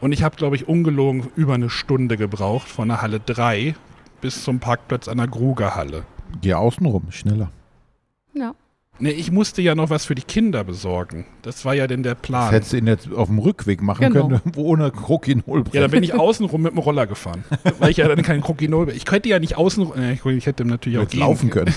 [0.02, 3.76] Und ich habe, glaube ich, ungelogen über eine Stunde gebraucht von der Halle 3
[4.22, 6.04] bis zum Parkplatz an der Grugerhalle.
[6.42, 7.50] Geh außen rum, schneller.
[8.34, 8.54] ja.
[8.98, 11.26] Ne, ich musste ja noch was für die Kinder besorgen.
[11.42, 12.50] Das war ja denn der Das Plan.
[12.52, 14.28] hättest du ihn jetzt auf dem Rückweg machen Genau.
[14.30, 15.66] können, ohne Krokinol.
[15.74, 17.44] Ja, dann bin ich außenrum mit dem Roller gefahren.
[17.80, 18.90] weil ich ja dann kein Krokinol.
[18.92, 19.92] Ich könnte ja nicht außen.
[19.98, 21.74] Äh, ich- hätte natürlich auch laufen können.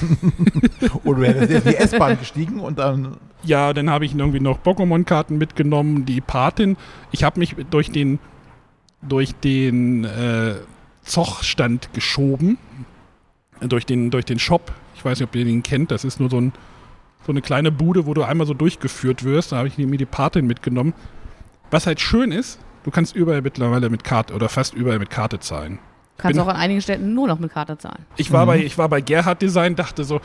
[1.02, 3.16] Oder du hättest jetzt in die S-Bahn gestiegen und dann.
[3.42, 6.76] Ja, dann habe ich irgendwie noch Pokémon-Karten mitgenommen, die Patin.
[7.11, 8.20] Ich habe mich durch den
[9.02, 10.54] durch den äh,
[11.02, 12.59] Zochstand geschoben,
[13.61, 14.72] durch den durch den Shop.
[14.94, 15.90] Ich weiß nicht, ob ihr den kennt.
[15.90, 16.52] Das ist nur so ein
[17.26, 19.52] so eine kleine Bude, wo du einmal so durchgeführt wirst.
[19.52, 20.94] Da habe ich mir die Patin mitgenommen.
[21.70, 25.38] Was halt schön ist, du kannst überall mittlerweile mit Karte oder fast überall mit Karte
[25.40, 25.78] zahlen.
[26.16, 28.04] Kannst Bin- auch an einigen Städten nur noch mit Karte zahlen.
[28.16, 28.48] Ich war, Mhm.
[28.48, 30.20] bei, ich war bei Gerhard Design, dachte so,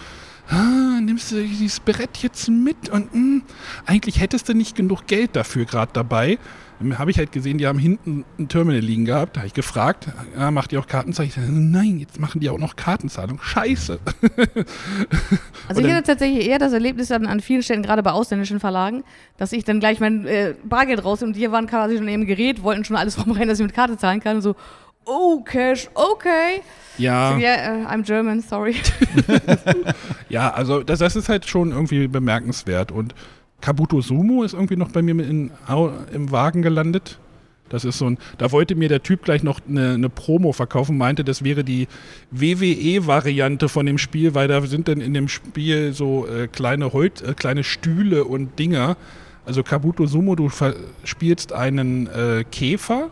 [0.49, 3.41] ah, nimmst du dieses Brett jetzt mit und mh,
[3.85, 6.39] eigentlich hättest du nicht genug Geld dafür gerade dabei.
[6.97, 9.35] Habe ich halt gesehen, die haben hinten ein Terminal liegen gehabt.
[9.35, 11.71] Da habe ich gefragt, ja, macht ihr auch Kartenzahlung?
[11.71, 13.39] Nein, jetzt machen die auch noch Kartenzahlung.
[13.41, 13.99] Scheiße.
[15.69, 19.03] Also ich hatte tatsächlich eher das Erlebnis dann an vielen Stellen, gerade bei ausländischen Verlagen,
[19.37, 22.63] dass ich dann gleich mein äh, Bargeld raus und die waren quasi schon im Gerät,
[22.63, 24.55] wollten schon alles rumrennen, dass ich mit Karte zahlen kann und so,
[25.05, 26.61] oh, Cash, okay.
[26.97, 28.75] Ja, So, ja, äh, I'm German, sorry.
[30.29, 32.91] ja, also das, das ist halt schon irgendwie bemerkenswert.
[32.91, 33.15] Und
[33.63, 35.49] Kabuto Sumo ist irgendwie noch bei mir in,
[36.11, 37.17] im Wagen gelandet.
[37.69, 40.97] Das ist so ein, da wollte mir der Typ gleich noch eine, eine Promo verkaufen,
[40.97, 41.87] meinte, das wäre die
[42.31, 47.21] WWE-Variante von dem Spiel, weil da sind dann in dem Spiel so äh, kleine Holz,
[47.21, 48.97] äh, kleine Stühle und Dinger.
[49.45, 50.49] Also Kabuto Sumo, du
[51.05, 53.11] spielst einen äh, Käfer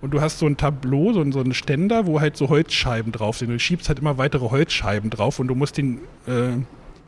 [0.00, 3.38] und du hast so ein Tableau, so, so einen Ständer, wo halt so Holzscheiben drauf
[3.38, 3.50] sind.
[3.50, 6.56] Du schiebst halt immer weitere Holzscheiben drauf und du musst den äh,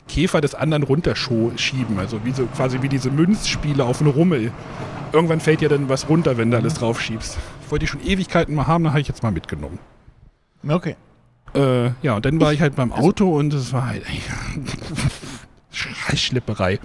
[0.07, 1.99] Käfer des anderen runterschieben.
[1.99, 4.51] Also wie so, quasi wie diese Münzspiele auf einen Rummel.
[5.13, 7.37] Irgendwann fällt dir dann was runter, wenn du alles drauf schiebst.
[7.69, 9.79] wollte ich schon Ewigkeiten mal haben, dann habe ich jetzt mal mitgenommen.
[10.67, 10.95] Okay.
[11.55, 14.03] Äh, ja, und dann war ich halt beim Auto und es war halt
[15.71, 16.79] Scheißschlepperei.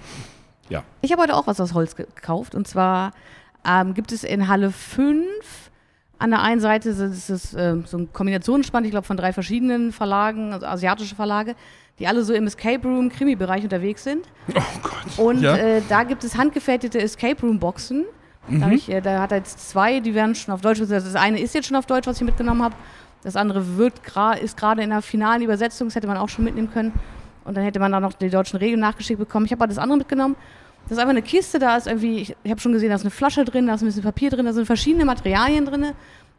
[1.03, 2.55] Ich habe heute auch was aus Holz gekauft.
[2.55, 3.13] Und zwar
[3.67, 5.27] ähm, gibt es in Halle 5
[6.23, 9.93] an der einen Seite ist es ähm, so ein Kombinationsspann, ich glaube, von drei verschiedenen
[9.93, 11.55] Verlagen, also asiatische Verlage,
[11.99, 14.25] die alle so im Escape Room Krimi-Bereich unterwegs sind.
[14.49, 15.19] Oh Gott.
[15.19, 15.57] Und ja?
[15.57, 18.05] äh, da gibt es handgefertigte Escape Room Boxen.
[18.49, 18.73] Da, Mhm.
[18.73, 20.81] ich, äh, da hat er jetzt zwei, die werden schon auf Deutsch.
[20.81, 22.75] Das eine ist jetzt schon auf Deutsch, was ich mitgenommen habe.
[23.23, 25.89] Das andere wird gra ist gerade in der finalen Übersetzung.
[25.89, 26.93] Das hätte man auch schon mitnehmen können.
[27.45, 29.47] Und dann hätte man da noch die deutschen Regeln nachgeschickt bekommen.
[29.47, 30.35] Ich habe aber das andere mitgenommen.
[30.85, 33.03] Das ist einfach eine Kiste, da ist irgendwie, ich, ich habe schon gesehen, da ist
[33.03, 35.85] eine Flasche drin, da ist ein bisschen Papier drin, da sind verschiedene Materialien drin.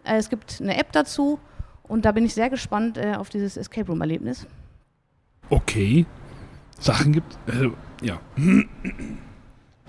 [0.04, 1.40] Äh, es gibt eine App dazu
[1.84, 4.46] und da bin ich sehr gespannt äh, auf dieses Escape Room-Erlebnis.
[5.50, 6.06] Okay.
[6.80, 7.38] Sachen gibt.
[7.48, 8.20] Also, ja.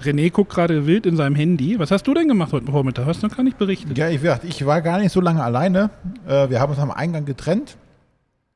[0.02, 1.78] René guckt gerade wild in seinem Handy.
[1.78, 3.06] Was hast du denn gemacht heute Vormittag?
[3.06, 3.96] Hast du noch gar nicht berichtet?
[3.96, 5.90] Ja, ich, ich war gar nicht so lange alleine.
[6.26, 7.76] Äh, wir haben uns am Eingang getrennt,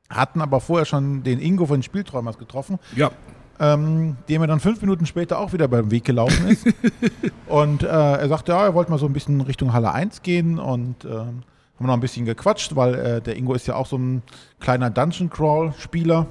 [0.09, 3.11] hatten aber vorher schon den Ingo von den Spielträumers getroffen, Ja.
[3.59, 6.65] Ähm, dem er dann fünf Minuten später auch wieder beim Weg gelaufen ist.
[7.47, 10.59] und äh, er sagte, ja, er wollte mal so ein bisschen Richtung Halle 1 gehen
[10.59, 11.43] und ähm,
[11.79, 14.21] haben noch ein bisschen gequatscht, weil äh, der Ingo ist ja auch so ein
[14.59, 16.27] kleiner Dungeon Crawl Spieler.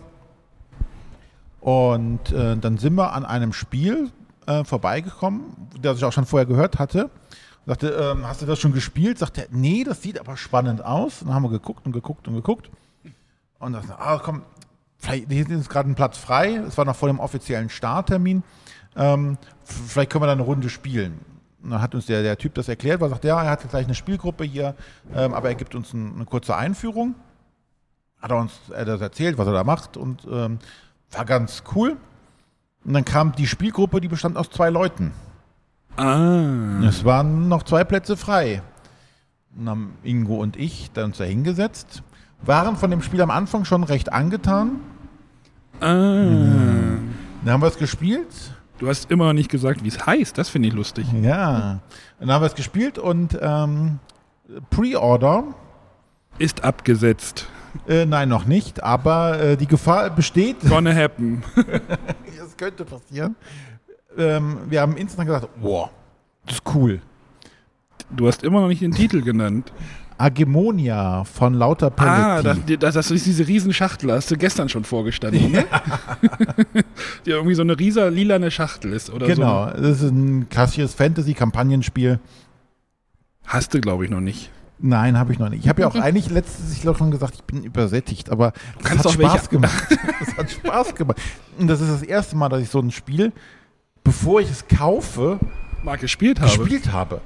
[1.60, 4.10] Und äh, dann sind wir an einem Spiel
[4.46, 7.10] äh, vorbeigekommen, das ich auch schon vorher gehört hatte.
[7.66, 9.18] Sagte, ähm, hast du das schon gespielt?
[9.18, 11.20] Sagt er, nee, das sieht aber spannend aus.
[11.20, 12.70] Dann haben wir geguckt und geguckt und geguckt.
[13.58, 14.42] Und dachte, ah, komm,
[14.98, 16.56] vielleicht hier ist gerade ein Platz frei.
[16.56, 18.42] Es war noch vor dem offiziellen Starttermin.
[18.96, 21.20] Ähm, vielleicht können wir da eine Runde spielen.
[21.62, 23.62] Und dann hat uns der, der Typ das erklärt, weil er sagt, ja, er hat
[23.62, 24.74] jetzt gleich eine Spielgruppe hier,
[25.14, 27.14] ähm, aber er gibt uns ein, eine kurze Einführung.
[28.20, 30.58] Hat er uns er das erzählt, was er da macht und ähm,
[31.12, 31.96] war ganz cool.
[32.84, 35.12] Und dann kam die Spielgruppe, die bestand aus zwei Leuten.
[35.96, 36.80] Ah.
[36.84, 38.62] Es waren noch zwei Plätze frei.
[39.54, 42.02] Dann haben Ingo und ich dann uns da hingesetzt,
[42.42, 44.80] waren von dem Spiel am Anfang schon recht angetan.
[45.80, 45.84] Ah.
[47.44, 48.26] Dann haben wir es gespielt.
[48.78, 50.38] Du hast immer noch nicht gesagt, wie es heißt.
[50.38, 51.06] Das finde ich lustig.
[51.22, 51.80] Ja.
[52.20, 53.98] Dann haben wir es gespielt und ähm,
[54.70, 55.44] Pre-Order,
[56.38, 57.48] Ist abgesetzt.
[57.88, 61.42] äh, nein, noch nicht, aber äh, die Gefahr besteht, Gonna happen.
[62.44, 63.36] es könnte passieren.
[64.16, 65.90] Ähm, wir haben instant gesagt, wow,
[66.46, 67.00] das ist cool.
[68.10, 69.72] Du hast immer noch nicht den Titel genannt.
[70.18, 72.76] Agemonia von Lauter Ah, Paletti.
[72.76, 74.12] das, das, das ist diese Riesenschachtel.
[74.12, 75.64] Hast du gestern schon vorgestanden, ne?
[77.26, 79.82] Die irgendwie so eine riesa lilane Schachtel ist oder genau, so.
[79.82, 82.18] das ist ein klassisches Fantasy-Kampagnenspiel.
[83.44, 84.50] Hast du, glaube ich, noch nicht.
[84.80, 85.62] Nein, habe ich noch nicht.
[85.64, 89.04] Ich habe ja auch eigentlich letztes ich schon gesagt, ich bin übersättigt, aber es kannst
[89.04, 89.98] hat auch welche- Spaß gemacht.
[90.20, 91.18] Es hat Spaß gemacht.
[91.58, 93.32] Und das ist das erste Mal, dass ich so ein Spiel,
[94.04, 95.38] bevor ich es kaufe,
[95.84, 96.58] Mal gespielt habe.
[96.58, 97.20] gespielt habe.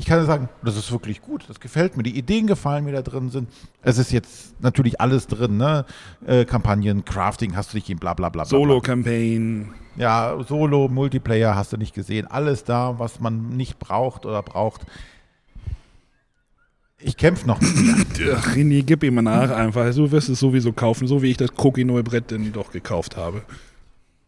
[0.00, 2.02] Ich kann ja sagen, das ist wirklich gut, das gefällt mir.
[2.02, 3.50] Die Ideen gefallen mir da drin sind.
[3.82, 5.84] Es ist jetzt natürlich alles drin, ne?
[6.26, 8.46] Äh, Kampagnen, Crafting hast du nicht in bla bla bla.
[8.46, 9.74] Solo-Campaign.
[9.96, 12.26] Ja, Solo, Multiplayer hast du nicht gesehen.
[12.26, 14.86] Alles da, was man nicht braucht oder braucht.
[16.98, 17.60] Ich kämpfe noch.
[18.36, 19.94] Ach, René, gib ihm mal nach einfach.
[19.94, 23.42] Du wirst es sowieso kaufen, so wie ich das Cookie-Neue-Brett denn doch gekauft habe.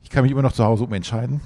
[0.02, 1.40] Ich kann mich immer noch zu Hause umentscheiden.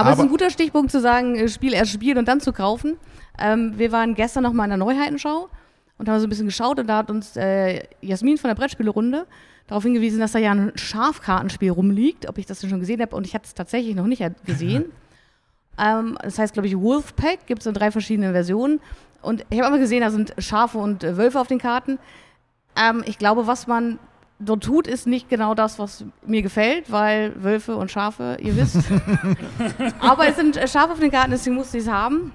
[0.00, 2.52] Aber, es ist ein guter Stichpunkt zu sagen, äh, Spiel erst spielen und dann zu
[2.52, 2.96] kaufen.
[3.38, 5.48] Ähm, wir waren gestern noch mal in der Neuheitenschau
[5.98, 9.26] und haben so ein bisschen geschaut und da hat uns äh, Jasmin von der Brettspielerunde
[9.66, 13.14] darauf hingewiesen, dass da ja ein Schafkartenspiel rumliegt, ob ich das denn schon gesehen habe
[13.14, 14.86] und ich hatte es tatsächlich noch nicht gesehen.
[15.78, 18.80] ähm, das heißt, glaube ich, Wolfpack gibt es in drei verschiedenen Versionen
[19.22, 21.98] und ich habe aber gesehen, da sind Schafe und äh, Wölfe auf den Karten.
[22.76, 23.98] Ähm, ich glaube, was man
[24.40, 28.78] dort tut, ist nicht genau das, was mir gefällt, weil Wölfe und Schafe, ihr wisst.
[30.00, 32.32] Aber es sind äh, Schafe auf den Karten, deswegen musste ich es haben.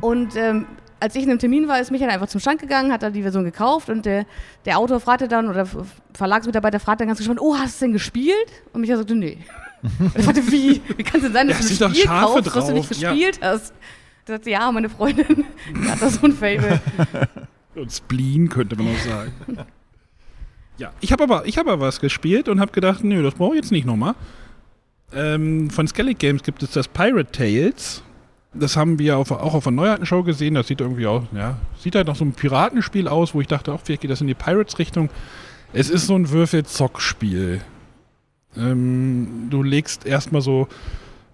[0.00, 0.66] Und ähm,
[1.00, 3.22] als ich in einem Termin war, ist Michael einfach zum Stand gegangen, hat da die
[3.22, 4.24] Version gekauft und der,
[4.64, 5.66] der Autor fragte dann, oder
[6.14, 8.36] Verlagsmitarbeiter fragte dann ganz gespannt, oh, hast du es denn gespielt?
[8.72, 9.38] Und Michael sagte, nee.
[9.82, 10.80] Und ich fragte, wie?
[10.96, 12.72] Wie kann es denn sein, dass Da du ein doch Spiel Schafe kaufst, was du
[12.72, 13.10] nicht drauf, ja.
[13.10, 13.74] gespielt hast?
[14.24, 15.44] Da sagte, ja, meine Freundin
[15.88, 16.80] hat da so ein Fable.
[17.74, 19.32] Und Spleen könnte man auch sagen.
[20.78, 23.54] Ja, ich habe aber, ich hab aber was gespielt und habe gedacht, nö, das brauche
[23.54, 24.14] ich jetzt nicht nochmal.
[25.14, 28.02] Ähm, von Skellig Games gibt es das Pirate Tales.
[28.52, 30.54] Das haben wir auf, auch auf der Neuheitenshow gesehen.
[30.54, 33.72] Das sieht irgendwie auch, ja, sieht halt nach so einem Piratenspiel aus, wo ich dachte,
[33.72, 35.10] auch vielleicht geht das in die Pirates-Richtung.
[35.72, 37.60] Es ist so ein Würfel-Zock-Spiel.
[38.56, 40.68] Ähm, du legst erstmal so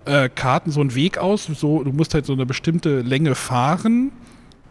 [0.04, 1.44] äh, Karten, so einen Weg aus.
[1.44, 4.12] So, du musst halt so eine bestimmte Länge fahren.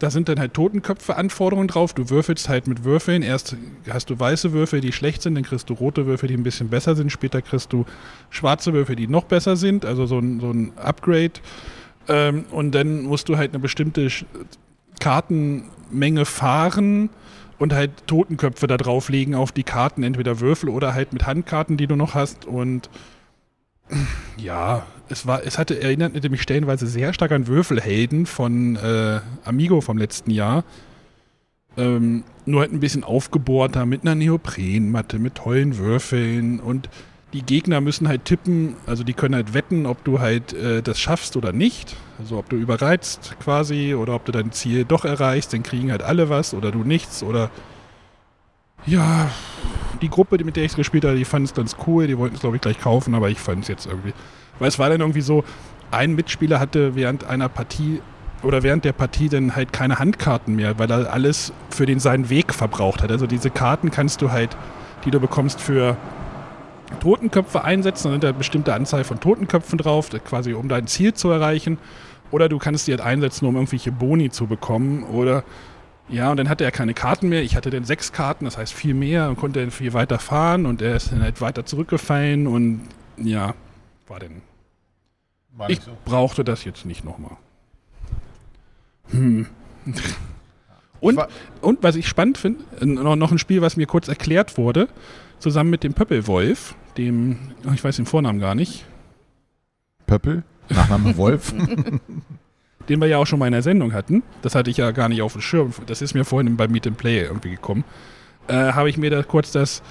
[0.02, 1.94] Da sind dann halt Totenköpfe-Anforderungen drauf.
[1.94, 3.22] Du würfelst halt mit Würfeln.
[3.22, 3.56] Erst
[3.88, 6.70] hast du weiße Würfel, die schlecht sind, dann kriegst du rote Würfel, die ein bisschen
[6.70, 7.12] besser sind.
[7.12, 7.84] Später kriegst du
[8.28, 9.84] schwarze Würfel, die noch besser sind.
[9.84, 11.34] Also so ein, so ein Upgrade.
[12.08, 14.08] Ähm, und dann musst du halt eine bestimmte
[14.98, 17.08] Kartenmenge fahren
[17.60, 21.86] und halt Totenköpfe da drauflegen auf die Karten, entweder Würfel oder halt mit Handkarten, die
[21.86, 22.44] du noch hast.
[22.44, 22.90] Und
[24.36, 29.80] ja, es war, es hatte erinnerte mich stellenweise sehr stark an Würfelhelden von äh, Amigo
[29.80, 30.64] vom letzten Jahr.
[31.76, 36.88] Ähm, nur halt ein bisschen aufgebohrter mit einer Neoprenmatte, mit tollen Würfeln und
[37.32, 41.00] die Gegner müssen halt tippen, also die können halt wetten, ob du halt äh, das
[41.00, 41.96] schaffst oder nicht.
[42.18, 46.02] Also ob du überreizt quasi oder ob du dein Ziel doch erreichst, dann kriegen halt
[46.02, 47.50] alle was oder du nichts oder
[48.84, 49.30] ja,
[50.02, 52.34] die Gruppe, mit der ich es gespielt habe, die fand es ganz cool, die wollten
[52.34, 54.12] es glaube ich gleich kaufen, aber ich fand es jetzt irgendwie,
[54.58, 55.44] weil es war dann irgendwie so,
[55.90, 58.00] ein Mitspieler hatte während einer Partie
[58.42, 62.28] oder während der Partie dann halt keine Handkarten mehr, weil er alles für den seinen
[62.28, 63.10] Weg verbraucht hat.
[63.10, 64.56] Also diese Karten kannst du halt,
[65.04, 65.96] die du bekommst für
[67.00, 71.14] Totenköpfe einsetzen, dann sind da eine bestimmte Anzahl von Totenköpfen drauf, quasi um dein Ziel
[71.14, 71.78] zu erreichen.
[72.30, 75.04] Oder du kannst die halt einsetzen, um irgendwelche Boni zu bekommen.
[75.04, 75.44] Oder
[76.08, 77.42] ja, und dann hatte er keine Karten mehr.
[77.42, 80.66] Ich hatte dann sechs Karten, das heißt viel mehr und konnte dann viel weiter fahren
[80.66, 82.82] und er ist dann halt weiter zurückgefallen und
[83.16, 83.54] ja,
[84.08, 84.42] war denn.
[85.52, 85.96] War Ich so.
[86.04, 87.36] brauchte das jetzt nicht nochmal.
[89.10, 89.46] Hm.
[91.00, 91.20] Und,
[91.60, 94.88] und was ich spannend finde, äh, noch, noch ein Spiel, was mir kurz erklärt wurde,
[95.38, 97.38] zusammen mit dem Pöppelwolf, dem,
[97.68, 98.84] oh, ich weiß den Vornamen gar nicht,
[100.06, 101.52] Pöppel, Nachname Wolf.
[102.88, 104.22] den wir ja auch schon mal in der Sendung hatten.
[104.42, 105.72] Das hatte ich ja gar nicht auf dem Schirm.
[105.86, 107.84] Das ist mir vorhin bei Meet and Play irgendwie gekommen.
[108.48, 109.82] Äh, habe ich mir da kurz das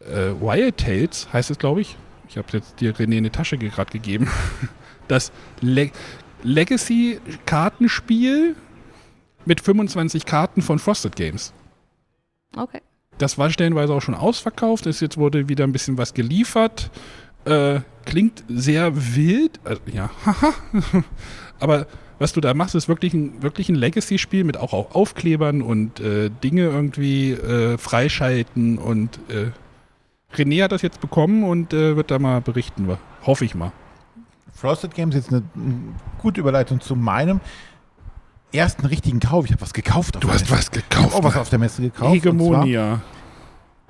[0.00, 1.96] äh, Wild Tales, heißt es, glaube ich.
[2.30, 4.30] Ich habe jetzt dir René eine Tasche gerade gegeben.
[5.08, 5.90] Das Le
[6.44, 8.54] Legacy-Kartenspiel
[9.44, 11.52] mit 25 Karten von Frosted Games.
[12.56, 12.80] Okay.
[13.18, 14.86] Das war stellenweise auch schon ausverkauft.
[14.86, 16.92] Es jetzt wurde wieder ein bisschen was geliefert.
[17.44, 19.58] Äh, klingt sehr wild.
[19.64, 20.54] Also, ja, haha.
[21.58, 21.88] Aber
[22.20, 25.98] was du da machst, ist wirklich ein, wirklich ein Legacy-Spiel mit auch, auch Aufklebern und
[25.98, 28.78] äh, Dinge irgendwie äh, freischalten.
[28.78, 29.50] Und äh,
[30.34, 32.88] René hat das jetzt bekommen und äh, wird da mal berichten.
[33.24, 33.72] Hoffe ich mal.
[34.52, 37.40] Frosted Games ist eine mm, gute Überleitung zu meinem
[38.52, 39.46] ersten richtigen Kauf.
[39.46, 40.16] Ich habe was gekauft.
[40.16, 40.50] Auf der Messe.
[40.50, 42.14] was Ich habe auch was auf der Messe gekauft.
[42.14, 43.00] Hegemonia.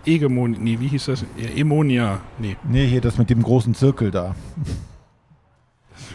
[0.05, 0.59] Hegemonia.
[0.61, 1.25] Nee, wie hieß das?
[1.57, 2.21] Emonia.
[2.39, 2.57] Nee.
[2.69, 4.35] Nee, hier das mit dem großen Zirkel da.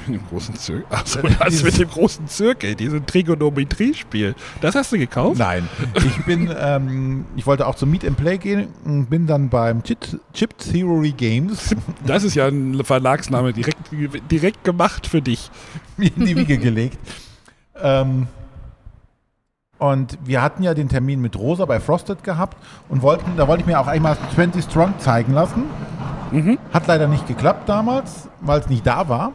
[0.08, 0.86] Mit dem großen Zirkel.
[0.90, 4.36] Achso, das mit dem großen Zirkel, dieses Trigonometrie-Spiel.
[4.62, 5.40] Das hast du gekauft?
[5.40, 9.50] Nein, ich bin, ähm, ich wollte auch zum Meet and Play gehen und bin dann
[9.50, 10.00] beim Chip,
[10.34, 13.80] Chip Theory Games Das ist ja ein Verlagsname direkt,
[14.32, 15.50] direkt gemacht für dich.
[15.98, 16.98] mir in die Wiege gelegt.
[17.82, 18.28] Ähm,
[19.78, 22.58] und wir hatten ja den Termin mit Rosa bei Frosted gehabt
[22.90, 25.64] und wollten, da wollte ich mir auch einmal 20 Strong zeigen lassen.
[26.32, 26.58] Mhm.
[26.74, 29.34] Hat leider nicht geklappt damals, weil es nicht da war.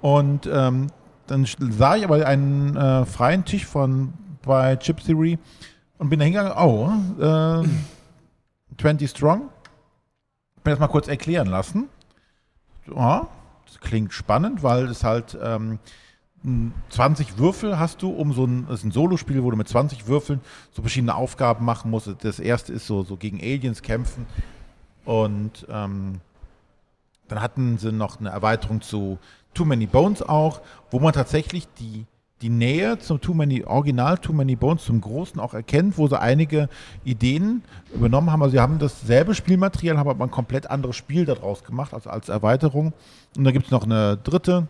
[0.00, 0.88] Und ähm,
[1.26, 5.38] dann sah ich aber einen äh, freien Tisch von bei Chip Theory
[5.98, 7.68] und bin da hingegangen, oh, äh,
[8.80, 9.50] 20 Strong.
[10.64, 11.88] Mir das mal kurz erklären lassen.
[12.94, 13.28] Ja,
[13.66, 15.78] das klingt spannend, weil es halt ähm,
[16.44, 19.68] m, 20 Würfel hast du, um so ein, das ist ein Solospiel, wo du mit
[19.68, 20.40] 20 Würfeln
[20.72, 22.10] so verschiedene Aufgaben machen musst.
[22.22, 24.26] Das erste ist so, so gegen Aliens kämpfen.
[25.04, 26.20] Und ähm,
[27.28, 29.18] dann hatten sie noch eine Erweiterung zu
[29.54, 32.06] Too Many Bones auch, wo man tatsächlich die,
[32.42, 36.20] die Nähe zum Too Many, Original Too Many Bones, zum Großen auch erkennt, wo sie
[36.20, 36.68] einige
[37.04, 37.62] Ideen
[37.94, 38.42] übernommen haben.
[38.42, 42.28] Also sie haben dasselbe Spielmaterial, haben aber ein komplett anderes Spiel daraus gemacht, also als
[42.28, 42.92] Erweiterung.
[43.36, 44.68] Und da gibt es noch eine dritte.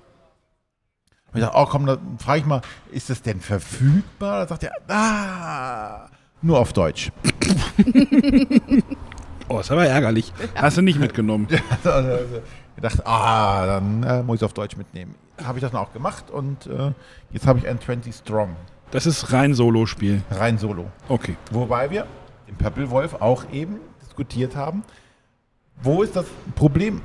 [1.32, 4.40] Und ich dachte, oh komm, da frage ich mal, ist das denn verfügbar?
[4.40, 6.08] Da sagt er, ah,
[6.40, 7.12] nur auf Deutsch.
[9.48, 10.32] Oh, ist aber ärgerlich.
[10.54, 11.48] Hast du nicht mitgenommen.
[11.84, 12.42] Also,
[12.78, 15.14] ich dachte, ah, dann äh, muss ich es auf Deutsch mitnehmen.
[15.44, 16.92] Habe ich das dann auch gemacht und äh,
[17.32, 18.54] jetzt habe ich ein 20 Strong,
[18.92, 20.22] Das ist rein Solo-Spiel.
[20.30, 20.86] rein solo.
[21.08, 21.36] Okay.
[21.50, 22.06] Wobei wir
[22.46, 24.84] im Pöppelwolf auch eben diskutiert haben,
[25.82, 27.00] wo ist das Problem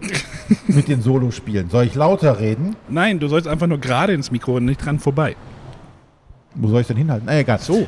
[0.68, 1.68] mit den Solospielen?
[1.68, 2.76] Soll ich lauter reden?
[2.88, 5.36] Nein, du sollst einfach nur gerade ins Mikro und nicht dran vorbei.
[6.54, 7.26] Wo soll ich denn hinhalten?
[7.26, 7.58] Na egal.
[7.58, 7.86] So.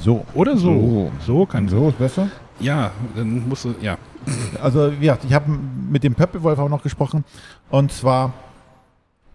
[0.00, 0.24] So.
[0.34, 1.10] Oder so.
[1.26, 1.76] So kann so.
[1.78, 2.28] So ist besser.
[2.60, 3.98] Ja, dann musst du, ja.
[4.60, 5.50] Also, wie gesagt, ich habe
[5.90, 7.24] mit dem Pöppelwolf auch noch gesprochen.
[7.70, 8.32] Und zwar,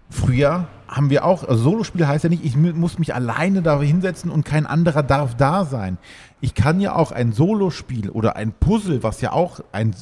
[0.10, 3.82] früher haben wir auch, also Solospiel heißt ja nicht, ich mu- muss mich alleine da
[3.82, 5.98] hinsetzen und kein anderer darf da sein.
[6.42, 9.96] Ich kann ja auch ein Solospiel oder ein Puzzle, was ja auch ein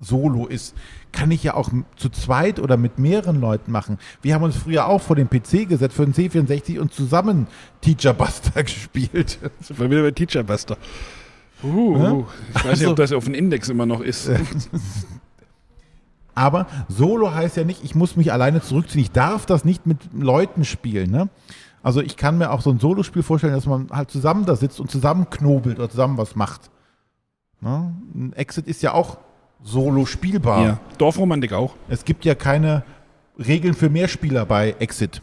[0.00, 0.74] Solo ist,
[1.12, 3.98] kann ich ja auch zu zweit oder mit mehreren Leuten machen.
[4.20, 7.46] Wir haben uns früher auch vor den PC gesetzt, für den C64 und zusammen
[7.82, 9.38] Teacher Buster gespielt.
[9.60, 10.76] Sind wir wieder bei Teacher Buster.
[11.62, 14.30] Uh, ich weiß nicht, Also- ob das auf dem Index immer noch ist.
[16.34, 19.02] Aber Solo heißt ja nicht, ich muss mich alleine zurückziehen.
[19.02, 21.10] Ich darf das nicht mit Leuten spielen.
[21.10, 21.28] Ne?
[21.82, 24.80] Also ich kann mir auch so ein Solospiel vorstellen, dass man halt zusammen da sitzt
[24.80, 26.70] und zusammen knobelt oder zusammen was macht.
[27.60, 27.94] Ne?
[28.14, 29.18] Ein Exit ist ja auch
[29.62, 30.64] solo spielbar.
[30.64, 30.80] Ja.
[30.98, 31.74] Dorfromantik auch.
[31.88, 32.82] Es gibt ja keine
[33.38, 35.20] Regeln für Mehrspieler bei Exit.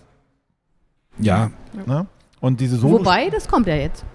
[1.18, 1.50] Ja.
[1.86, 2.06] Ne?
[2.40, 4.06] Und diese Solo Wobei, das kommt ja jetzt.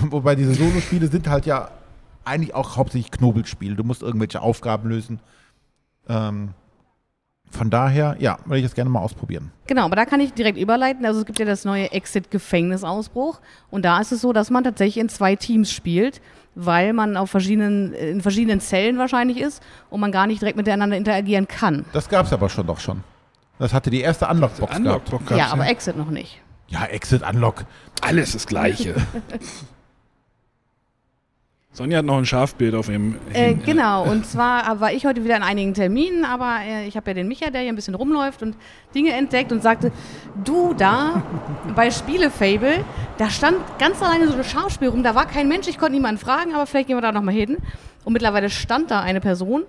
[0.10, 1.70] Wobei diese Solospiele sind halt ja
[2.24, 3.74] eigentlich auch hauptsächlich Knobelspiele.
[3.74, 5.20] Du musst irgendwelche Aufgaben lösen.
[6.08, 6.54] Ähm,
[7.50, 9.52] von daher, ja, würde ich das gerne mal ausprobieren.
[9.66, 11.04] Genau, aber da kann ich direkt überleiten.
[11.04, 13.40] Also es gibt ja das neue Exit-Gefängnisausbruch.
[13.70, 16.22] Und da ist es so, dass man tatsächlich in zwei Teams spielt,
[16.54, 20.96] weil man auf verschiedenen, in verschiedenen Zellen wahrscheinlich ist und man gar nicht direkt miteinander
[20.96, 21.84] interagieren kann.
[21.92, 23.04] Das gab es aber schon doch schon.
[23.58, 25.12] Das hatte die erste Unlock-Box gehabt.
[25.12, 26.40] Unlockbox ja, aber Exit noch nicht.
[26.68, 27.64] Ja, Exit, Unlock.
[28.00, 28.94] Alles das Gleiche.
[31.74, 33.16] Sonja hat noch ein Schafbild auf ihrem.
[33.32, 37.10] Äh, genau, und zwar war ich heute wieder in einigen Terminen, aber äh, ich habe
[37.10, 38.56] ja den Micha, der hier ein bisschen rumläuft und
[38.94, 39.90] Dinge entdeckt und sagte,
[40.44, 41.22] du da
[41.74, 42.84] bei Spielefable,
[43.16, 46.20] da stand ganz alleine so ein Schauspiel rum, da war kein Mensch, ich konnte niemanden
[46.20, 47.56] fragen, aber vielleicht gehen wir da nochmal hin.
[48.04, 49.62] Und mittlerweile stand da eine Person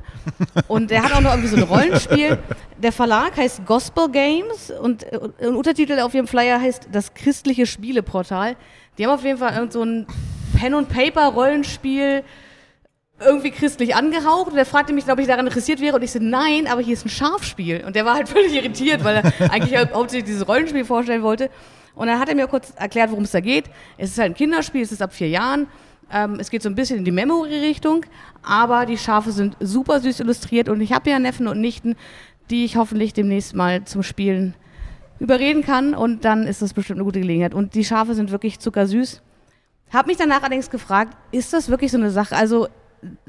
[0.67, 2.39] und der hat auch noch irgendwie so ein Rollenspiel.
[2.81, 7.65] Der Verlag heißt Gospel Games und äh, ein Untertitel auf ihrem Flyer heißt Das christliche
[7.65, 8.57] Spieleportal.
[8.97, 10.07] Die haben auf jeden Fall irgend so ein
[10.57, 12.23] Pen-and-Paper-Rollenspiel
[13.19, 16.19] irgendwie christlich angehaucht und der fragte mich, ob ich daran interessiert wäre und ich so,
[16.19, 17.83] nein, aber hier ist ein Schafspiel.
[17.85, 21.49] Und der war halt völlig irritiert, weil er eigentlich hau- hauptsächlich dieses Rollenspiel vorstellen wollte.
[21.95, 23.65] Und dann hat er mir kurz erklärt, worum es da geht.
[23.97, 25.67] Es ist halt ein Kinderspiel, es ist ab vier Jahren.
[26.11, 28.05] Ähm, es geht so ein bisschen in die Memory-Richtung,
[28.41, 31.95] aber die Schafe sind super süß illustriert und ich habe ja Neffen und Nichten,
[32.49, 34.53] die ich hoffentlich demnächst mal zum Spielen
[35.19, 37.53] überreden kann und dann ist das bestimmt eine gute Gelegenheit.
[37.53, 39.21] Und die Schafe sind wirklich zuckersüß.
[39.93, 42.35] Hab mich danach allerdings gefragt, ist das wirklich so eine Sache?
[42.35, 42.67] Also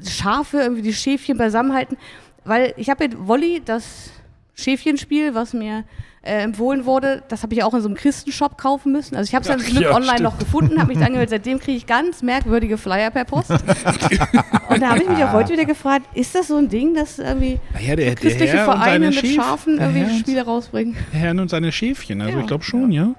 [0.03, 1.97] Schafe, irgendwie die Schäfchen beisammenhalten,
[2.43, 4.09] weil ich habe mit Wolli das
[4.55, 5.83] Schäfchenspiel, was mir
[6.21, 9.15] äh, empfohlen wurde, das habe ich auch in so einem Christenshop kaufen müssen.
[9.15, 10.23] Also ich habe es dann zum Glück ja, online stimmt.
[10.23, 11.29] noch gefunden, habe mich da angemeldet.
[11.31, 13.49] Seitdem kriege ich ganz merkwürdige Flyer per Post.
[14.69, 17.19] Und da habe ich mich auch heute wieder gefragt, ist das so ein Ding, dass
[17.19, 20.19] irgendwie Naja, der, der christliche Herr und Vereine mit Schäf- Schafen der irgendwie Herr und-
[20.19, 20.95] Spiele rausbringen?
[21.11, 22.21] Herren und seine Schäfchen.
[22.21, 22.39] Also Ja.
[22.39, 23.13] ich glaube schon, ja.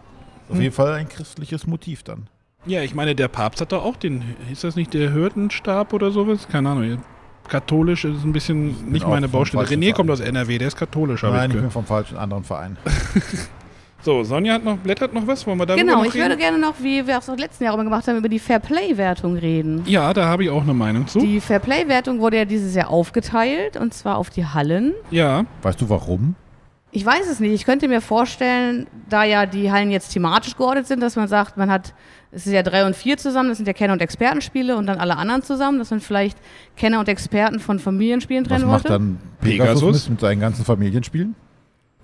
[0.49, 2.29] Auf jeden Fall ein christliches Motiv dann.
[2.67, 6.11] Ja, ich meine, der Papst hat doch auch den, ist das nicht der Hirtenstab oder
[6.11, 6.49] sowas?
[6.51, 6.99] Keine Ahnung.
[7.49, 9.63] Katholisch ist ein bisschen nicht meine Baustelle.
[9.65, 10.11] René kommt Verein.
[10.11, 12.77] aus NRW, der ist katholisch, habe Nein, ich ich bin vom falschen anderen Verein.
[14.03, 16.25] So, Sonja hat noch, blättert noch was, wollen wir darüber Genau, noch ich reden?
[16.27, 19.37] würde gerne noch, wie wir auch im letzten Jahr immer gemacht haben, über die Fairplay-Wertung
[19.37, 19.83] reden.
[19.87, 21.19] Ja, da habe ich auch eine Meinung zu.
[21.19, 24.95] Die Fairplay-Wertung wurde ja dieses Jahr aufgeteilt und zwar auf die Hallen.
[25.11, 26.37] ja, Weißt du warum?
[26.97, 27.53] Ich weiß es nicht.
[27.53, 31.59] Ich könnte mir vorstellen, da ja die Hallen jetzt thematisch geordnet sind, dass man sagt,
[31.59, 31.93] man hat,
[32.33, 34.99] es ist ja drei und vier zusammen, das sind ja Kenner- und Expertenspiele und dann
[34.99, 36.39] alle anderen zusammen, dass man vielleicht
[36.75, 38.95] Kenner und Experten von Familienspielen Was trennen macht wollte.
[38.95, 39.81] dann Pegasus?
[39.83, 41.35] Pegasus, mit seinen ganzen Familienspielen?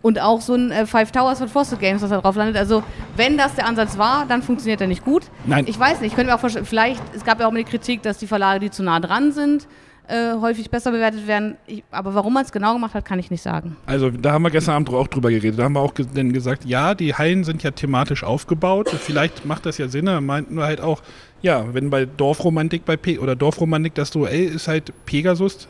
[0.02, 2.58] Und auch so ein äh, Five Towers von Fossil Games, was da drauf landet.
[2.58, 2.82] Also,
[3.16, 5.22] wenn das der Ansatz war, dann funktioniert er nicht gut.
[5.46, 5.64] Nein.
[5.66, 7.70] Ich weiß nicht, ich könnte mir auch vorstellen, vielleicht, es gab ja auch mal die
[7.70, 9.66] Kritik, dass die Verlage, die zu nah dran sind,
[10.08, 11.56] äh, häufig besser bewertet werden.
[11.66, 13.76] Ich, aber warum man es genau gemacht hat, kann ich nicht sagen.
[13.86, 15.58] also da haben wir gestern Abend auch drüber geredet.
[15.58, 18.88] Da haben wir auch ge denn gesagt, ja, die Hallen sind ja thematisch aufgebaut.
[18.90, 20.06] Vielleicht macht das ja Sinn.
[20.06, 21.02] Er meinten wir halt auch,
[21.40, 25.68] ja, wenn bei Dorfromantik bei Pe oder Dorfromantik das Duell ist halt Pegasus.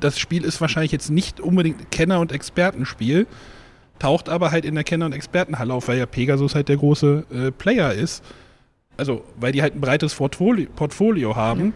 [0.00, 3.26] Das Spiel ist wahrscheinlich jetzt nicht unbedingt Kenner- und Expertenspiel,
[3.98, 7.24] taucht aber halt in der Kenner- und Expertenhalle auf, weil ja Pegasus halt der große
[7.32, 8.22] äh, Player ist.
[8.96, 11.72] Also, weil die halt ein breites Portfolio, Portfolio haben.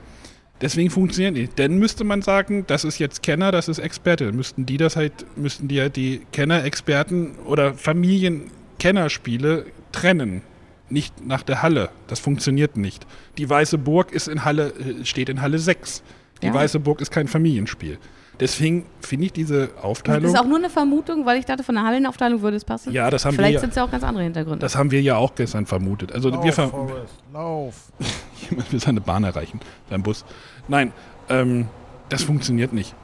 [0.62, 1.58] Deswegen funktioniert nicht.
[1.58, 4.26] Dann müsste man sagen, das ist jetzt Kenner, das ist Experte.
[4.26, 10.42] Dann müssten die das halt, müssten die halt die Kenner, Experten oder Familien-Kennerspiele trennen.
[10.88, 11.88] Nicht nach der Halle.
[12.06, 13.06] Das funktioniert nicht.
[13.38, 16.02] Die Weiße Burg ist in Halle, äh, steht in Halle 6.
[16.42, 16.54] Die Ja.
[16.54, 17.98] Weiße Burg ist kein Familienspiel.
[18.40, 20.24] Deswegen finde ich diese Das Aufteilung.
[20.32, 22.92] ist auch nur eine Vermutung, weil ich dachte, von der Hallenaufteilung würde es passen.
[22.92, 24.58] ja, das haben Vielleicht wir sind es ja auch ganz andere Hintergründe.
[24.58, 26.12] das haben wir ja auch gestern vermutet.
[26.12, 27.92] Also wir, ver Forrest, lauf.
[28.50, 29.60] Jemand will seine Bahn erreichen,
[29.90, 30.24] sein Bus.
[30.68, 30.92] Nein,
[31.28, 31.68] ähm,
[32.08, 32.94] das funktioniert nicht.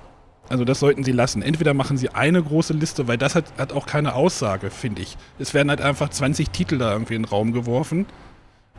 [0.49, 1.43] Also das sollten sie lassen.
[1.43, 5.17] Entweder machen sie eine große Liste, weil das hat, hat auch keine Aussage, finde ich.
[5.39, 8.07] Es werden halt einfach 20 Titel da irgendwie in den Raum geworfen,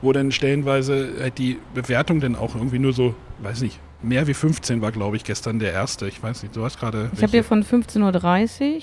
[0.02, 4.34] wo dann stellenweise halt die Bewertung dann auch irgendwie nur so, weiß nicht, mehr wie
[4.34, 6.08] 15 war, glaube ich, gestern der erste.
[6.08, 7.12] Ich weiß nicht, du hast gerade...
[7.14, 8.82] ich habe hier von 15.30 Uhr.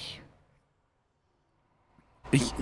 [2.31, 2.53] ich,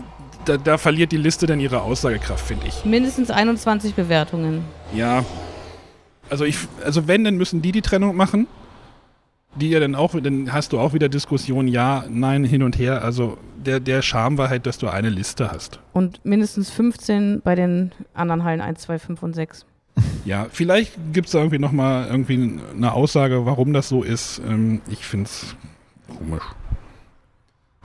[0.47, 2.85] da, da verliert die Liste dann ihre Aussagekraft, finde ich.
[2.85, 4.64] mindestens 21 Bewertungen.
[4.95, 5.24] Ja.
[6.30, 8.46] Also ich, also wenn, dann müssen die die Trennung machen.
[9.56, 13.04] Die ja dann auch, dann hast du auch wieder Diskussion, ja, nein, hin und her.
[13.04, 15.78] Also der, der Charme war halt, dass du eine Liste hast.
[15.92, 19.66] Und mindestens 15 bei den anderen Hallen 1, 2, 5 und 6.
[20.24, 24.40] Ja, vielleicht gibt es da irgendwie nochmal irgendwie eine Aussage, warum das so ist.
[24.48, 25.54] Ähm, ich finde es
[26.08, 26.42] komisch.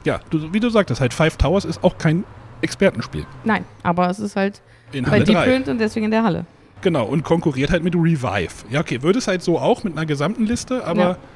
[0.05, 2.23] Ja, du, wie du sagtest, halt Five Towers ist auch kein
[2.61, 3.25] Expertenspiel.
[3.43, 4.61] Nein, aber es ist halt
[4.93, 5.43] In bei Deep 3.
[5.45, 6.45] Print und deswegen in der Halle.
[6.82, 8.65] Genau, und konkurriert halt mit Revive.
[8.69, 11.17] Ja, okay, würde es halt so auch mit einer gesamten Liste, aber.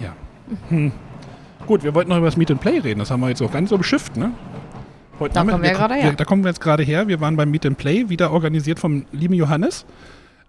[0.00, 0.14] Ja.
[0.68, 0.92] Hm.
[1.66, 3.00] Gut, wir wollten noch über das Meet and Play reden.
[3.00, 4.32] Das haben wir jetzt auch ganz so beschifft, ne?
[5.18, 6.12] Heute Da kommen wir gerade her.
[6.12, 7.08] Da kommen wir jetzt gerade her.
[7.08, 9.84] Wir waren beim Meet and Play, wieder organisiert vom lieben Johannes.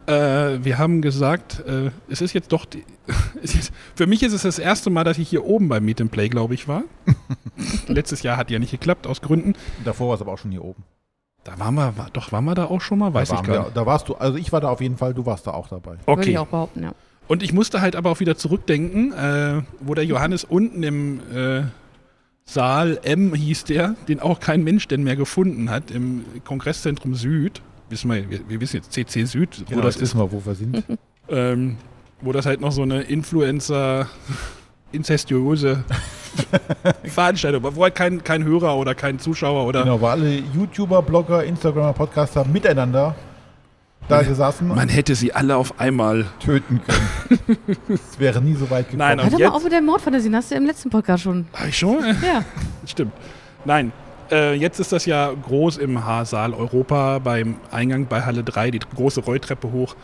[0.05, 2.65] Äh, wir haben gesagt, äh, es ist jetzt doch.
[2.65, 2.83] Die,
[3.41, 6.11] ist, für mich ist es das erste Mal, dass ich hier oben beim Meet and
[6.11, 6.83] Play, glaube ich, war.
[7.87, 9.53] Letztes Jahr hat ja nicht geklappt, aus Gründen.
[9.85, 10.83] Davor war es aber auch schon hier oben.
[11.49, 13.13] Da waren wir, war, doch, waren wir da auch schon mal?
[13.13, 13.77] Weiß da, ich gar wir, nicht.
[13.77, 15.91] da warst du, also ich war da auf jeden Fall, du warst da auch dabei.
[15.91, 16.31] Würde Okay.
[16.31, 16.91] ich auch behaupten, ja.
[17.27, 21.63] Und ich musste halt aber auch wieder zurückdenken, äh, wo der Johannes unten im äh,
[22.45, 27.61] Saal M hieß der, den auch kein Mensch denn mehr gefunden hat, im Kongresszentrum Süd.
[27.89, 30.45] Wissen wir, wir, wir wissen jetzt CC Süd, wo das jetzt ist, wissen wir, wo
[30.45, 30.83] wir sind.
[31.29, 31.77] ähm,
[32.21, 34.07] wo das halt noch so eine Influencer
[34.91, 35.83] inzestiöse
[37.03, 41.01] Veranstaltung war, wo halt kein, kein Hörer oder kein Zuschauer oder genau, wo alle YouTuber,
[41.01, 43.15] Blogger, Instagramer, Podcaster miteinander
[44.09, 46.25] da gesessen man hätte sie alle auf einmal.
[46.39, 47.69] töten können.
[47.89, 48.99] Es wäre nie so weit gekommen.
[48.99, 49.49] Nein, Hör Und doch jetzt?
[49.49, 51.47] mal auf mit der Mordfantasien, hast du im letzten Podcast schon.
[51.53, 52.03] Hab ich schon?
[52.03, 52.43] Ja.
[52.85, 53.13] Stimmt.
[53.65, 53.91] Nein.
[54.31, 58.79] Äh, jetzt ist das ja groß im Haasaal Europa beim Eingang bei Halle 3, die
[58.79, 59.95] große Rolltreppe hoch.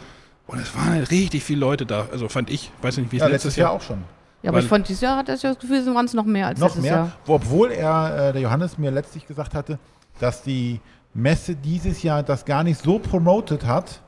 [0.47, 2.07] Und es waren halt richtig viele Leute da.
[2.11, 4.03] Also fand ich, weiß nicht, wie es ja, letztes, letztes Jahr auch schon.
[4.45, 6.13] Ja, aber Weil- ich fand, dieses Jahr hat das ja das Gefühl, es waren es
[6.13, 7.11] noch mehr als Noch letztes mehr, Jahr.
[7.25, 9.79] wo- obwohl er, äh, der Johannes mir letztlich gesagt hatte,
[10.19, 10.79] dass die
[11.15, 14.01] Messe dieses Jahr das gar nicht so promotet hat,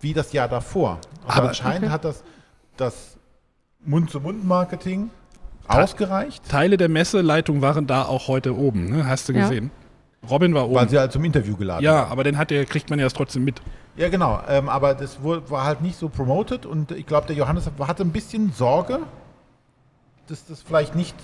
[0.00, 0.98] wie das Jahr davor.
[1.26, 1.92] Aber, Aber- anscheinend Okay.
[1.92, 2.24] hat das,
[2.78, 3.18] das
[3.84, 5.10] Mund-zu-Mund-Marketing
[5.68, 9.06] ausgereicht, Teile der Messeleitung waren da auch heute oben, ne?
[9.06, 9.42] hast du Ja.
[9.42, 9.70] gesehen.
[10.30, 10.88] Robin war weil oben.
[10.88, 13.44] sie halt zum Interview geladen Ja, aber den hat der, kriegt man ja das trotzdem
[13.44, 13.60] mit.
[13.96, 14.40] Ja, genau.
[14.48, 18.04] Ähm, aber das wurde, war halt nicht so promoted und ich glaube, der Johannes hatte
[18.04, 19.00] ein bisschen Sorge,
[20.28, 21.16] dass das vielleicht nicht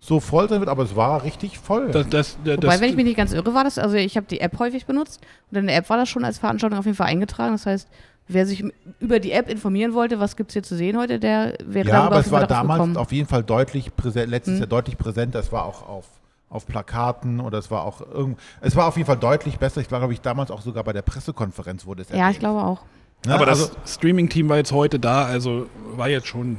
[0.00, 1.90] so voll sein wird, aber es war richtig voll.
[1.90, 4.26] Das, das, das, Wobei, wenn ich mich nicht ganz irre, war das, also ich habe
[4.30, 5.20] die App häufig benutzt
[5.50, 7.52] und in der App war das schon als Veranstaltung auf jeden Fall eingetragen.
[7.52, 7.88] Das heißt,
[8.28, 8.62] wer sich
[9.00, 12.04] über die App informieren wollte, was gibt es hier zu sehen heute, der wäre ja,
[12.04, 12.96] aber auf es war damals gekommen.
[12.96, 14.60] auf jeden Fall deutlich präsent, letztes Hm.
[14.60, 15.34] Jahr deutlich präsent.
[15.34, 16.04] Es war auch auf,
[16.48, 19.80] auf Plakaten oder es war auch irgend, es war auf jeden Fall deutlich besser.
[19.80, 22.34] Ich war, glaube ich, damals auch sogar bei der Pressekonferenz wurde es Ja, erwähnt.
[22.34, 22.82] ich glaube auch.
[23.26, 23.34] Ne?
[23.34, 25.66] aber also, das Streaming-Team war jetzt heute da, also
[25.96, 26.58] war jetzt schon.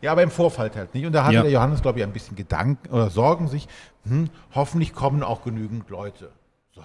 [0.00, 1.06] Ja, aber im Vorfeld halt nicht.
[1.06, 1.42] Und da hatte Ja.
[1.42, 3.68] der Johannes, glaube ich, ein bisschen Gedanken oder Sorgen sich,
[4.06, 6.30] hm, hoffentlich kommen auch genügend Leute.
[6.74, 6.82] So.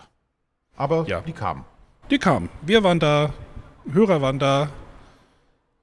[0.78, 1.22] Aber Ja.
[1.22, 1.66] die kamen.
[2.10, 2.50] Die kamen.
[2.62, 3.32] Wir waren da,
[3.92, 4.70] Hörer waren da.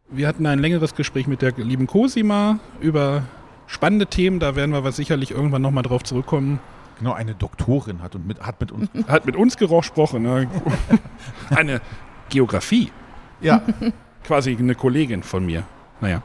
[0.09, 3.23] Wir hatten ein längeres Gespräch mit der lieben Cosima über
[3.67, 4.41] spannende Themen.
[4.41, 6.59] Da werden wir was sicherlich irgendwann nochmal drauf zurückkommen.
[6.99, 8.91] Genau, eine Doktorin hat und mit, hat mit uns.
[9.09, 10.23] Hat mit uns gesprochen.
[10.23, 10.49] Ne?
[11.51, 11.81] Eine
[12.29, 12.91] Geografie.
[13.41, 13.63] ja,
[14.25, 15.63] Quasi eine Kollegin von mir.
[16.03, 16.23] Naja.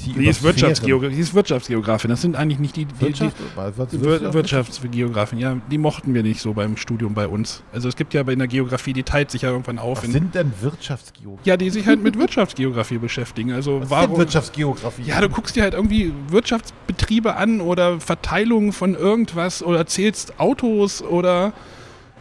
[0.00, 1.16] Die, Die ist, Wirtschaftsgeografin.
[1.16, 2.10] die ist Wirtschaftsgeografin.
[2.10, 5.38] Das sind eigentlich nicht die, die, Wirtschaft, die was, was, Wir Wirtschaftsgeografin.
[5.38, 7.62] Ja, die mochten wir nicht so beim Studium bei uns.
[7.72, 9.98] Also es gibt ja bei der Geografie, die teilt sich ja irgendwann auf.
[9.98, 11.48] was in, sind denn Wirtschaftsgeografie?
[11.48, 13.52] ja, die sich halt mit Wirtschaftsgeografie beschäftigen.
[13.52, 14.18] Also Was ist denn warum?
[14.18, 15.02] Wirtschaftsgeografie?
[15.02, 21.02] Ja, du guckst dir halt irgendwie Wirtschaftsbetriebe an oder Verteilungen von irgendwas oder zählst Autos
[21.02, 21.52] oder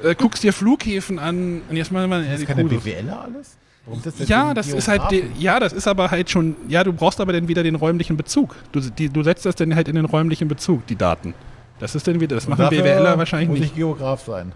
[0.02, 1.62] äh, guckst dir Flughäfen an.
[1.70, 3.58] Und jetzt mal, mal das ist keine BWLer alles?
[4.04, 5.02] Das ja, das ist halt,
[5.38, 8.56] ja, das ist aber halt schon, ja, du brauchst aber dann wieder den räumlichen Bezug.
[8.72, 11.34] Du, die, du setzt das dann halt in den räumlichen Bezug, die Daten.
[11.80, 13.72] Das ist dann wieder, das Und machen BWLer wahrscheinlich muss nicht.
[13.72, 14.54] ich Geograf sein.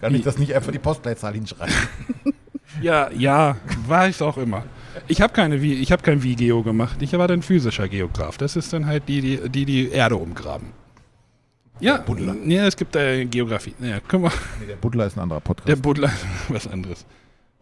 [0.00, 1.74] Kann ich das nicht einfach die Postleitzahl hinschreiben?
[2.80, 3.56] Ja, ja,
[3.86, 4.64] war ich auch immer.
[5.06, 7.02] Ich habe keine, ich habe kein Wie-Geo gemacht.
[7.02, 8.38] Ich war dann physischer Geograf.
[8.38, 10.68] Das ist dann halt die, die die, die Erde umgraben.
[11.80, 12.34] Ja, Buddler.
[12.46, 13.74] ja, es gibt äh, Geografie.
[13.80, 14.32] Ja, können wir.
[14.60, 15.68] nee, der Buddler ist ein anderer Podcast.
[15.68, 17.04] Der Buddler ist was anderes.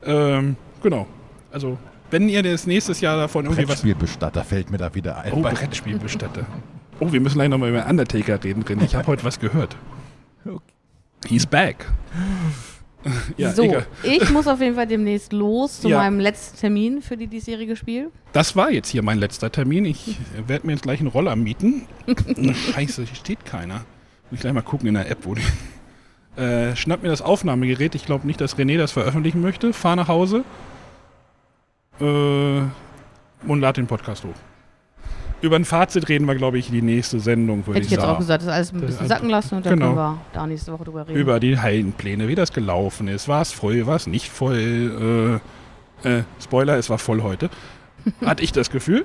[0.05, 1.07] Ähm, genau.
[1.53, 1.79] Also,
[2.11, 3.69] wenn ihr das nächstes Jahr davon irgendwie was.
[3.83, 5.33] Brettspielbestatter fällt mir da wieder ein.
[5.33, 6.47] Oh, Bei- Brettspielbestatter.
[7.01, 8.81] Oh, wir müssen gleich nochmal über Undertaker reden drin.
[8.85, 9.77] Ich habe heute was gehört.
[11.27, 11.87] He's back.
[13.39, 13.87] Ja, so, egal.
[14.03, 15.99] ich muss auf jeden Fall demnächst los zu Ja.
[15.99, 18.11] meinem letzten Termin für die diesjährige Spiel.
[18.35, 19.87] Das war jetzt hier mein letzter Termin.
[19.87, 21.87] Ich werde mir jetzt gleich einen Roller mieten.
[22.75, 23.77] Scheiße, hier steht keiner.
[24.31, 25.43] Muss ich gleich mal gucken in der App, wo die.
[26.41, 27.95] Äh, schnapp mir das Aufnahmegerät.
[27.95, 29.73] Ich glaube nicht, dass René das veröffentlichen möchte.
[29.73, 30.43] Fahr nach Hause.
[32.01, 32.05] Äh,
[33.47, 34.35] und lad den Podcast hoch.
[35.43, 38.01] Über ein Fazit reden wir, glaube ich, die nächste Sendung, würde Hätte ich ich jetzt
[38.03, 38.13] sagen.
[38.15, 39.87] auch gesagt, das alles ein bisschen Äh, sacken lassen und dann genau.
[39.87, 41.19] können wir da nächste Woche drüber reden.
[41.19, 43.27] Über die Heilenpläne, wie das gelaufen ist.
[43.29, 45.41] War es voll, war es nicht voll?
[46.05, 47.49] Äh, äh, Spoiler, es war voll heute.
[48.25, 49.05] Hatte ich das Gefühl.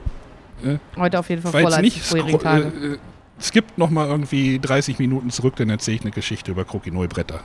[0.98, 2.98] Heute auf jeden Fall voller als die nicht vorherigen Tage.
[3.42, 7.42] Skippt noch mal irgendwie 30 Minuten zurück, dann erzähle ich eine Geschichte über Krokinoi-Bretter.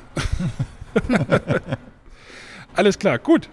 [2.75, 3.49] Alles klar, gut.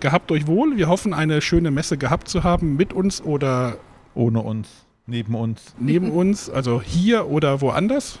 [0.00, 0.76] Gehabt euch wohl.
[0.76, 3.76] Wir hoffen, eine schöne Messe gehabt zu haben mit uns oder
[4.14, 4.68] Ohne uns,
[5.06, 5.74] neben uns.
[5.78, 8.18] neben uns, also hier oder woanders.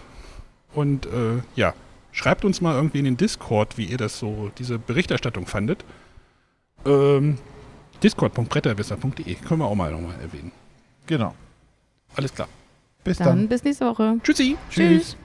[0.74, 1.74] Und äh, ja,
[2.12, 5.82] Schreibt uns mal irgendwie in den Discord, wie ihr das so, diese Berichterstattung fandet.
[6.84, 7.38] Ähm,
[8.02, 10.52] Discord.bretterwisser.de können wir auch mal nochmal erwähnen.
[11.06, 11.34] Genau.
[12.14, 12.48] Alles klar.
[13.04, 13.48] Bis Dann dann.
[13.48, 14.18] bis nächste Woche.
[14.22, 14.56] Tschüssi.
[14.70, 15.16] Tschüss.